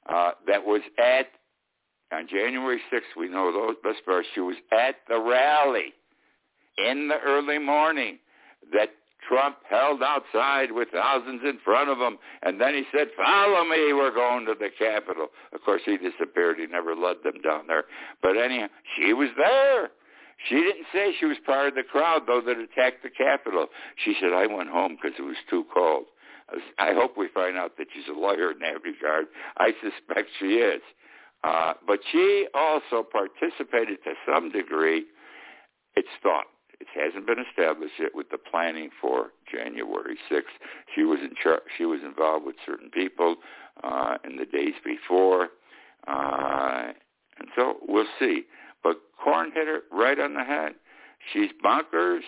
uh, 0.07 0.31
that 0.47 0.65
was 0.65 0.81
at, 0.99 1.27
on 2.15 2.27
January 2.27 2.79
6th, 2.93 3.17
we 3.17 3.27
know 3.27 3.51
those 3.51 3.75
best 3.83 4.03
far, 4.05 4.23
she 4.33 4.41
was 4.41 4.55
at 4.71 4.95
the 5.07 5.19
rally 5.19 5.93
in 6.77 7.07
the 7.07 7.17
early 7.25 7.57
morning 7.57 8.19
that 8.73 8.89
Trump 9.27 9.57
held 9.69 10.01
outside 10.03 10.71
with 10.71 10.89
thousands 10.91 11.41
in 11.43 11.59
front 11.63 11.89
of 11.89 11.97
him, 11.97 12.17
and 12.43 12.59
then 12.59 12.73
he 12.73 12.83
said, 12.91 13.07
follow 13.15 13.63
me, 13.63 13.93
we're 13.93 14.13
going 14.13 14.45
to 14.45 14.55
the 14.57 14.69
Capitol. 14.77 15.27
Of 15.53 15.61
course, 15.61 15.81
he 15.85 15.97
disappeared. 15.97 16.57
He 16.59 16.67
never 16.67 16.95
led 16.95 17.17
them 17.23 17.41
down 17.41 17.67
there. 17.67 17.85
But 18.21 18.37
anyhow, 18.37 18.67
she 18.95 19.13
was 19.13 19.29
there. 19.37 19.89
She 20.49 20.55
didn't 20.55 20.85
say 20.93 21.13
she 21.19 21.25
was 21.25 21.37
part 21.45 21.69
of 21.69 21.75
the 21.75 21.83
crowd, 21.83 22.23
though, 22.27 22.41
that 22.45 22.57
attacked 22.57 23.03
the 23.03 23.09
Capitol. 23.09 23.67
She 24.03 24.15
said, 24.19 24.33
I 24.33 24.47
went 24.47 24.69
home 24.69 24.97
because 25.01 25.17
it 25.17 25.23
was 25.23 25.37
too 25.49 25.65
cold. 25.73 26.05
I 26.77 26.93
hope 26.93 27.17
we 27.17 27.27
find 27.33 27.57
out 27.57 27.77
that 27.77 27.87
she's 27.93 28.07
a 28.07 28.19
lawyer 28.19 28.51
in 28.51 28.59
that 28.59 28.83
regard. 28.83 29.25
I 29.57 29.71
suspect 29.81 30.29
she 30.39 30.57
is. 30.57 30.81
Uh, 31.43 31.73
but 31.87 31.99
she 32.11 32.47
also 32.53 33.03
participated 33.03 34.03
to 34.03 34.13
some 34.27 34.51
degree, 34.51 35.05
it's 35.95 36.07
thought, 36.21 36.45
it 36.79 36.87
hasn't 36.93 37.25
been 37.27 37.39
established 37.39 37.93
yet 37.99 38.15
with 38.15 38.29
the 38.29 38.37
planning 38.37 38.89
for 38.99 39.31
January 39.51 40.17
6th. 40.31 40.43
She 40.93 41.03
was 41.03 41.19
in 41.21 41.31
char- 41.41 41.61
she 41.77 41.85
was 41.85 42.01
involved 42.03 42.45
with 42.45 42.55
certain 42.65 42.89
people 42.89 43.37
uh, 43.83 44.17
in 44.23 44.37
the 44.37 44.45
days 44.45 44.73
before, 44.83 45.49
uh, 46.07 46.91
and 47.39 47.47
so 47.55 47.77
we'll 47.87 48.07
see. 48.19 48.43
But 48.83 48.97
Corn 49.21 49.51
hit 49.53 49.67
her 49.67 49.81
right 49.91 50.19
on 50.19 50.33
the 50.33 50.43
head. 50.43 50.73
She's 51.33 51.49
bonkers, 51.63 52.21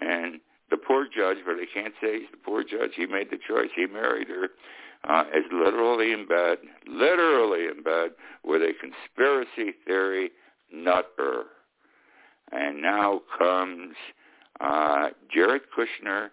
and 0.00 0.40
the 0.70 0.76
poor 0.76 1.04
judge, 1.04 1.38
but 1.44 1.56
I 1.56 1.66
can't 1.72 1.94
say 2.00 2.20
he's 2.20 2.30
the 2.30 2.38
poor 2.38 2.62
judge. 2.62 2.92
He 2.96 3.06
made 3.06 3.30
the 3.30 3.38
choice. 3.38 3.70
He 3.74 3.86
married 3.86 4.28
her. 4.28 4.48
Uh, 5.02 5.24
is 5.34 5.44
literally 5.50 6.12
in 6.12 6.26
bed, 6.26 6.58
literally 6.86 7.66
in 7.66 7.82
bed 7.82 8.10
with 8.44 8.60
a 8.60 8.72
conspiracy 8.78 9.74
theory 9.86 10.30
nutter. 10.70 11.44
And 12.52 12.82
now 12.82 13.20
comes 13.38 13.94
uh, 14.60 15.08
Jared 15.32 15.62
Kushner 15.76 16.28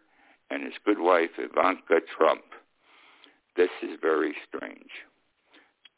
and 0.49 0.63
his 0.63 0.73
good 0.85 0.99
wife, 0.99 1.31
Ivanka 1.37 2.01
Trump. 2.17 2.43
This 3.55 3.69
is 3.81 3.97
very 4.01 4.35
strange. 4.47 4.89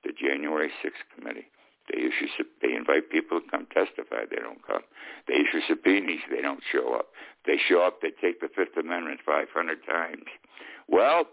The 0.04 0.12
January 0.12 0.70
6th 0.84 1.16
committee. 1.16 1.48
They 1.92 2.02
issue 2.02 2.28
they 2.62 2.76
invite 2.76 3.10
people 3.10 3.42
to 3.42 3.50
come 3.50 3.68
testify. 3.74 4.26
They 4.30 4.38
don't 4.38 4.66
come. 4.66 4.84
They 5.28 5.36
issue 5.36 5.60
subpoenas. 5.68 6.22
They 6.30 6.42
don't 6.42 6.62
show 6.72 6.94
up. 6.94 7.08
They 7.46 7.58
show 7.68 7.82
up. 7.82 8.02
They 8.02 8.12
take 8.22 8.40
the 8.40 8.50
Fifth 8.56 8.78
Amendment 8.78 9.22
500 9.26 9.80
times. 9.86 10.26
Well, 10.88 11.26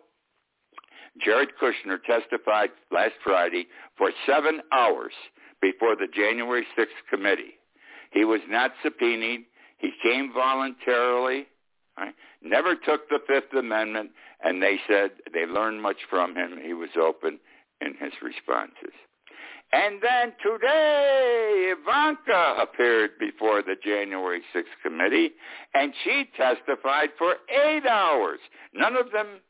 Jared 1.23 1.51
Kushner 1.61 2.03
testified 2.03 2.71
last 2.91 3.15
Friday 3.23 3.67
for 3.97 4.11
seven 4.27 4.61
hours 4.73 5.13
before 5.61 5.95
the 5.95 6.09
January 6.13 6.67
6th 6.77 7.01
committee. 7.11 7.59
He 8.17 8.25
was 8.25 8.41
not 8.49 8.73
subpoenaed. 8.83 9.45
He 9.77 9.91
came 10.03 10.33
voluntarily. 10.33 11.47
Right? 11.99 12.15
Never 12.43 12.75
took 12.75 13.11
the 13.11 13.19
Fifth 13.27 13.53
Amendment, 13.53 14.11
and 14.43 14.63
they 14.63 14.79
said 14.89 15.11
they 15.35 15.45
learned 15.45 15.83
much 15.83 15.99
from 16.09 16.35
him. 16.35 16.59
He 16.65 16.73
was 16.73 16.89
open 16.99 17.39
in 17.83 17.89
his 18.01 18.13
responses. 18.23 18.95
And 19.73 20.01
then 20.01 20.33
today, 20.43 21.75
Ivanka 21.77 22.57
appeared 22.63 23.19
before 23.21 23.63
the 23.63 23.77
January 23.85 24.41
6th 24.55 24.65
committee, 24.83 25.33
and 25.75 25.93
she 26.03 26.25
testified 26.39 27.11
for 27.19 27.35
eight 27.51 27.85
hours. 27.85 28.39
None 28.73 28.97
of 28.97 29.13
them 29.13 29.41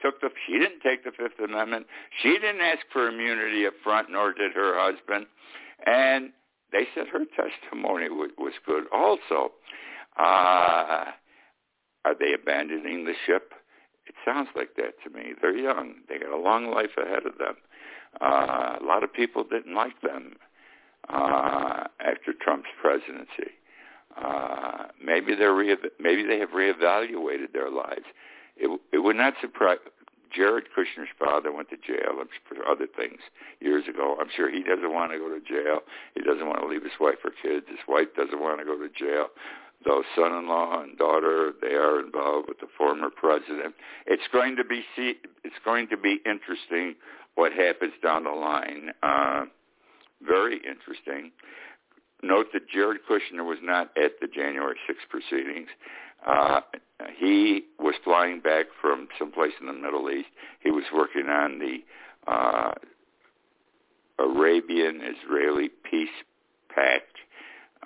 took 0.00 0.20
the, 0.20 0.28
she 0.46 0.52
didn't 0.60 0.82
take 0.82 1.02
the 1.02 1.10
Fifth 1.10 1.40
Amendment. 1.42 1.86
She 2.22 2.38
didn't 2.38 2.60
ask 2.60 2.86
for 2.92 3.08
immunity 3.08 3.66
up 3.66 3.72
front, 3.82 4.08
nor 4.08 4.32
did 4.32 4.52
her 4.52 4.78
husband. 4.78 5.26
And 5.84 6.30
they 6.74 6.88
said 6.94 7.06
her 7.12 7.24
testimony 7.24 8.10
was, 8.10 8.30
was 8.36 8.52
good 8.66 8.84
also. 8.92 9.52
Uh, 10.18 11.12
are 12.04 12.14
they 12.18 12.34
abandoning 12.34 13.04
the 13.04 13.14
ship? 13.26 13.52
It 14.06 14.16
sounds 14.24 14.48
like 14.56 14.74
that 14.76 14.94
to 15.04 15.10
me. 15.10 15.32
They're 15.40 15.56
young. 15.56 15.94
They 16.08 16.18
got 16.18 16.32
a 16.32 16.36
long 16.36 16.70
life 16.70 16.90
ahead 16.98 17.24
of 17.26 17.38
them. 17.38 17.54
Uh, 18.20 18.76
a 18.80 18.84
lot 18.84 19.04
of 19.04 19.12
people 19.12 19.44
didn't 19.44 19.74
like 19.74 20.00
them 20.02 20.34
uh, 21.08 21.84
after 22.00 22.32
Trump's 22.38 22.68
presidency. 22.80 23.52
Uh, 24.20 24.86
maybe 25.02 25.34
they're 25.34 25.54
re- 25.54 25.76
maybe 26.00 26.24
they 26.24 26.38
have 26.38 26.50
reevaluated 26.50 27.52
their 27.52 27.70
lives. 27.70 28.04
It, 28.56 28.80
it 28.92 28.98
would 28.98 29.16
not 29.16 29.34
surprise. 29.40 29.78
Jared 30.34 30.64
Kushner's 30.76 31.10
father 31.18 31.52
went 31.52 31.70
to 31.70 31.76
jail 31.76 32.22
for 32.48 32.66
other 32.66 32.86
things 32.86 33.20
years 33.60 33.84
ago. 33.88 34.16
I'm 34.20 34.28
sure 34.34 34.50
he 34.50 34.62
doesn't 34.62 34.92
want 34.92 35.12
to 35.12 35.18
go 35.18 35.28
to 35.28 35.40
jail. 35.40 35.80
He 36.14 36.22
doesn't 36.22 36.46
want 36.46 36.60
to 36.60 36.66
leave 36.66 36.82
his 36.82 36.98
wife 37.00 37.18
or 37.24 37.30
kids. 37.30 37.66
His 37.68 37.78
wife 37.88 38.08
doesn't 38.16 38.40
want 38.40 38.60
to 38.60 38.64
go 38.64 38.76
to 38.78 38.88
jail. 38.88 39.28
Though 39.84 40.02
son-in-law 40.16 40.82
and 40.82 40.96
daughter, 40.96 41.52
they 41.60 41.74
are 41.74 42.00
involved 42.00 42.48
with 42.48 42.60
the 42.60 42.68
former 42.78 43.10
president. 43.10 43.74
It's 44.06 44.22
going 44.32 44.56
to 44.56 44.64
be 44.64 44.82
see, 44.96 45.14
it's 45.42 45.56
going 45.64 45.88
to 45.88 45.96
be 45.96 46.20
interesting 46.24 46.94
what 47.34 47.52
happens 47.52 47.92
down 48.02 48.24
the 48.24 48.30
line. 48.30 48.90
Uh, 49.02 49.44
very 50.22 50.56
interesting. 50.56 51.32
Note 52.24 52.46
that 52.52 52.68
Jared 52.68 53.00
Kushner 53.08 53.44
was 53.44 53.58
not 53.62 53.90
at 53.96 54.12
the 54.20 54.26
January 54.26 54.76
6th 54.88 55.08
proceedings. 55.10 55.68
Uh, 56.26 56.60
he 57.16 57.64
was 57.78 57.94
flying 58.02 58.40
back 58.40 58.66
from 58.80 59.08
someplace 59.18 59.52
in 59.60 59.66
the 59.66 59.72
Middle 59.72 60.10
East. 60.10 60.28
He 60.60 60.70
was 60.70 60.84
working 60.94 61.28
on 61.28 61.58
the 61.58 61.78
uh, 62.26 62.72
Arabian-Israeli 64.18 65.68
peace 65.90 66.08
pact. 66.74 67.16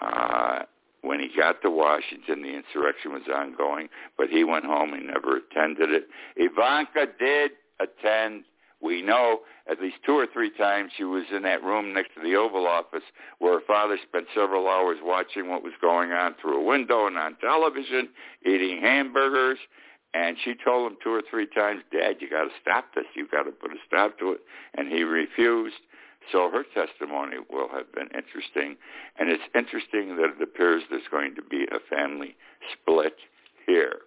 Uh, 0.01 0.61
when 1.03 1.18
he 1.20 1.29
got 1.37 1.62
to 1.62 1.70
Washington, 1.70 2.42
the 2.42 2.55
insurrection 2.55 3.12
was 3.12 3.22
ongoing, 3.35 3.88
but 4.16 4.29
he 4.29 4.44
went 4.44 4.64
home. 4.64 4.94
He 4.94 5.05
never 5.05 5.38
attended 5.38 5.90
it. 5.90 6.09
Ivanka 6.37 7.07
did 7.18 7.53
attend 7.81 8.44
we 8.81 9.03
know 9.03 9.40
at 9.70 9.81
least 9.81 9.96
two 10.04 10.12
or 10.12 10.26
three 10.33 10.50
times 10.50 10.92
she 10.96 11.04
was 11.04 11.24
in 11.35 11.42
that 11.42 11.62
room 11.62 11.92
next 11.92 12.14
to 12.14 12.22
the 12.22 12.35
Oval 12.37 12.66
Office 12.66 13.02
where 13.38 13.54
her 13.54 13.66
father 13.66 13.98
spent 14.02 14.26
several 14.35 14.68
hours 14.68 14.98
watching 15.02 15.48
what 15.48 15.62
was 15.62 15.74
going 15.81 16.12
on 16.12 16.35
through 16.40 16.61
a 16.61 16.64
window 16.64 17.07
and 17.07 17.18
on 17.18 17.37
television, 17.40 18.09
eating 18.46 18.81
hamburgers. 18.81 19.59
And 20.14 20.37
she 20.42 20.54
told 20.64 20.90
him 20.90 20.98
two 21.04 21.12
or 21.12 21.22
three 21.31 21.46
times, 21.46 21.83
Dad, 21.92 22.16
you 22.20 22.31
got 22.31 22.44
to 22.44 22.50
stop 22.62 22.87
this. 22.94 23.04
You 23.14 23.28
got 23.28 23.42
to 23.42 23.50
put 23.50 23.72
a 23.72 23.76
stop 23.87 24.18
to 24.20 24.33
it. 24.33 24.40
And 24.74 24.88
he 24.88 25.02
refused. 25.02 25.76
So 26.33 26.50
her 26.50 26.64
testimony 26.74 27.37
will 27.50 27.68
have 27.68 27.92
been 27.92 28.09
interesting. 28.09 28.76
And 29.18 29.28
it's 29.28 29.42
interesting 29.54 30.16
that 30.16 30.35
it 30.37 30.42
appears 30.42 30.83
there's 30.90 31.02
going 31.11 31.35
to 31.35 31.42
be 31.42 31.66
a 31.70 31.78
family 31.94 32.37
split 32.72 33.16
here. 33.66 34.00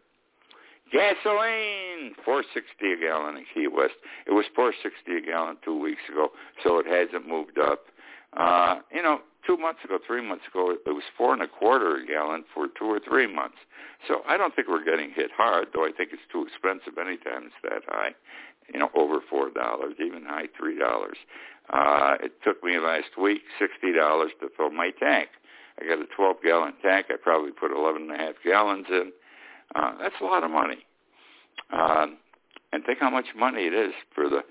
Gasoline, 0.92 1.91
460 2.26 2.94
a 2.94 2.98
gallon 2.98 3.38
in 3.38 3.46
Key 3.54 3.68
West. 3.68 3.96
It 4.26 4.32
was 4.32 4.46
460 4.56 5.18
a 5.18 5.22
gallon 5.22 5.58
two 5.64 5.78
weeks 5.78 6.02
ago, 6.10 6.30
so 6.64 6.80
it 6.80 6.86
hasn't 6.86 7.28
moved 7.28 7.58
up. 7.58 7.86
Uh, 8.34 8.80
you 8.92 9.02
know, 9.02 9.20
two 9.46 9.58
months 9.58 9.84
ago, 9.84 10.00
three 10.06 10.26
months 10.26 10.46
ago, 10.50 10.72
it 10.72 10.92
was 10.92 11.04
four 11.18 11.34
and 11.34 11.42
a 11.42 11.48
quarter 11.48 11.98
a 11.98 12.06
gallon 12.06 12.44
for 12.54 12.68
two 12.68 12.86
or 12.86 13.00
three 13.00 13.28
months. 13.28 13.58
So 14.08 14.22
I 14.28 14.38
don't 14.38 14.56
think 14.56 14.68
we're 14.68 14.86
getting 14.86 15.12
hit 15.12 15.32
hard, 15.36 15.68
though 15.74 15.86
I 15.86 15.92
think 15.92 16.10
it's 16.14 16.26
too 16.32 16.46
expensive 16.48 16.98
anytime 16.98 17.52
it's 17.52 17.62
that 17.64 17.84
high. 17.88 18.16
You 18.74 18.80
know, 18.80 18.90
over 18.96 19.20
four 19.30 19.50
dollars, 19.50 19.96
even 20.00 20.24
high 20.24 20.48
three 20.58 20.80
dollars. 20.80 21.18
Uh, 21.70 22.16
it 22.24 22.34
took 22.44 22.64
me 22.64 22.80
last 22.80 23.18
week 23.22 23.42
sixty 23.60 23.92
dollars 23.92 24.32
to 24.40 24.50
fill 24.56 24.72
my 24.72 24.92
tank. 24.92 25.30
I 25.80 25.86
got 25.86 26.00
a 26.00 26.06
12 26.16 26.38
gallon 26.44 26.74
tank. 26.82 27.08
I 27.10 27.16
probably 27.22 27.52
put 27.52 27.72
11 27.72 28.04
and 28.04 28.12
a 28.12 28.18
half 28.18 28.36
gallons 28.46 28.86
in. 28.90 29.12
Uh, 29.74 29.94
that's 30.00 30.16
a 30.22 30.26
lot 30.26 30.44
of 30.44 30.52
money. 30.52 30.86
Um, 31.72 32.18
and 32.74 32.84
think 32.86 33.00
how 33.00 33.10
much 33.10 33.28
money 33.36 33.64
it 33.64 33.74
is 33.74 33.94
for 34.14 34.30
the 34.30 34.44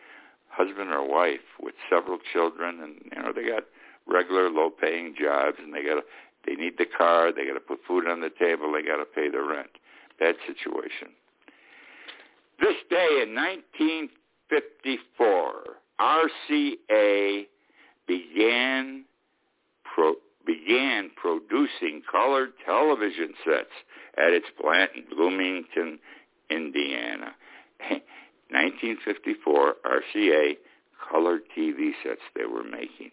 husband 0.49 0.91
or 0.91 1.09
wife 1.09 1.39
with 1.61 1.75
several 1.89 2.19
children, 2.33 2.81
and 2.83 2.97
you 3.15 3.23
know 3.23 3.33
they 3.33 3.47
got 3.49 3.63
regular 4.07 4.51
low-paying 4.51 5.15
jobs, 5.21 5.59
and 5.63 5.75
they 5.75 5.83
got 5.83 6.03
they 6.47 6.55
need 6.55 6.79
the 6.79 6.87
car, 6.87 7.33
they 7.33 7.47
got 7.47 7.55
to 7.55 7.61
put 7.61 7.81
food 7.87 8.09
on 8.09 8.21
the 8.21 8.31
table, 8.39 8.73
they 8.73 8.83
got 8.83 8.97
to 8.97 9.05
pay 9.05 9.29
the 9.29 9.43
rent. 9.43 9.71
Bad 10.19 10.37
situation. 10.47 11.09
This 12.61 12.77
day 12.91 13.21
in 13.23 13.35
1954, 13.35 15.53
RCA 16.01 17.47
began 18.07 19.05
pro, 19.85 20.15
began 20.47 21.11
producing 21.17 22.03
colored 22.11 22.53
television 22.65 23.35
sets 23.45 23.69
at 24.19 24.33
its 24.33 24.47
plant 24.61 24.91
in 24.95 25.05
Bloomington, 25.15 25.99
Indiana. 26.51 27.35
1954, 28.51 29.77
RCA 29.85 30.57
color 31.11 31.39
TV 31.57 31.93
sets 32.03 32.21
they 32.35 32.45
were 32.45 32.65
making. 32.65 33.11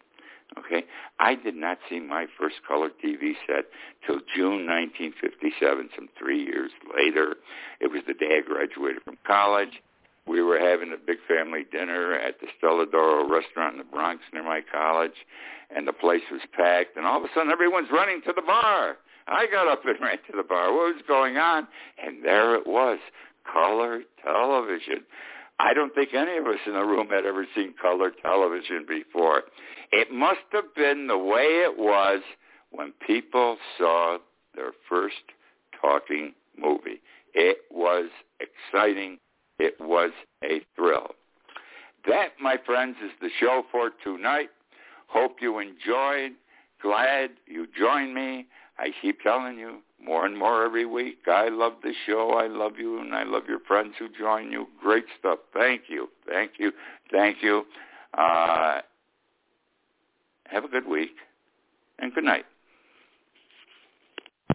Okay, 0.58 0.84
I 1.20 1.34
did 1.34 1.54
not 1.54 1.78
see 1.88 2.00
my 2.00 2.26
first 2.38 2.56
color 2.66 2.88
TV 2.88 3.34
set 3.46 3.66
till 4.06 4.20
June 4.34 4.64
1957, 4.66 5.90
some 5.94 6.08
three 6.18 6.42
years 6.42 6.70
later. 6.96 7.36
It 7.80 7.92
was 7.92 8.02
the 8.06 8.14
day 8.14 8.38
I 8.38 8.40
graduated 8.40 9.02
from 9.02 9.18
college. 9.26 9.82
We 10.26 10.42
were 10.42 10.58
having 10.58 10.92
a 10.92 10.96
big 10.96 11.18
family 11.28 11.64
dinner 11.70 12.14
at 12.14 12.40
the 12.40 12.48
Stella 12.56 12.86
d'Oro 12.86 13.28
restaurant 13.28 13.74
in 13.74 13.78
the 13.78 13.84
Bronx 13.84 14.22
near 14.32 14.42
my 14.42 14.62
college, 14.72 15.26
and 15.74 15.86
the 15.86 15.92
place 15.92 16.22
was 16.32 16.40
packed. 16.56 16.96
And 16.96 17.06
all 17.06 17.18
of 17.18 17.24
a 17.24 17.28
sudden, 17.34 17.52
everyone's 17.52 17.88
running 17.92 18.22
to 18.22 18.32
the 18.34 18.42
bar. 18.42 18.96
I 19.26 19.46
got 19.46 19.68
up 19.68 19.84
and 19.84 20.00
ran 20.00 20.16
to 20.30 20.36
the 20.36 20.42
bar. 20.42 20.72
What 20.72 20.94
was 20.94 21.02
going 21.06 21.36
on? 21.36 21.68
And 22.02 22.24
there 22.24 22.54
it 22.54 22.66
was, 22.66 22.98
color 23.52 24.02
television. 24.24 25.04
I 25.60 25.74
don't 25.74 25.94
think 25.94 26.14
any 26.14 26.36
of 26.36 26.46
us 26.46 26.60
in 26.66 26.74
the 26.74 26.84
room 26.84 27.08
had 27.08 27.26
ever 27.26 27.46
seen 27.54 27.74
color 27.80 28.12
television 28.22 28.86
before. 28.88 29.42
It 29.90 30.12
must 30.12 30.40
have 30.52 30.74
been 30.76 31.08
the 31.08 31.18
way 31.18 31.64
it 31.64 31.78
was 31.78 32.20
when 32.70 32.92
people 33.04 33.56
saw 33.76 34.18
their 34.54 34.72
first 34.88 35.16
talking 35.80 36.34
movie. 36.56 37.00
It 37.34 37.58
was 37.70 38.10
exciting. 38.40 39.18
It 39.58 39.74
was 39.80 40.10
a 40.44 40.60
thrill. 40.76 41.08
That, 42.06 42.28
my 42.40 42.56
friends, 42.64 42.96
is 43.04 43.10
the 43.20 43.30
show 43.40 43.64
for 43.72 43.90
tonight. 44.04 44.50
Hope 45.08 45.36
you 45.40 45.58
enjoyed. 45.58 46.32
Glad 46.80 47.30
you 47.46 47.66
joined 47.76 48.14
me. 48.14 48.46
I 48.78 48.90
keep 49.02 49.20
telling 49.22 49.58
you 49.58 49.78
more 50.02 50.24
and 50.26 50.38
more 50.38 50.64
every 50.64 50.86
week. 50.86 51.18
I 51.26 51.48
love 51.48 51.74
the 51.82 51.92
show. 52.06 52.30
I 52.30 52.46
love 52.46 52.78
you, 52.78 53.00
and 53.00 53.14
I 53.14 53.24
love 53.24 53.44
your 53.48 53.60
friends 53.60 53.94
who 53.98 54.08
join 54.08 54.50
you. 54.50 54.66
Great 54.80 55.04
stuff. 55.18 55.38
Thank 55.52 55.82
you. 55.88 56.08
Thank 56.26 56.52
you. 56.58 56.72
Thank 57.10 57.42
you. 57.42 57.64
Uh, 58.14 58.80
have 60.44 60.64
a 60.64 60.68
good 60.68 60.86
week, 60.86 61.16
and 61.98 62.14
good 62.14 62.24
night. 62.24 62.46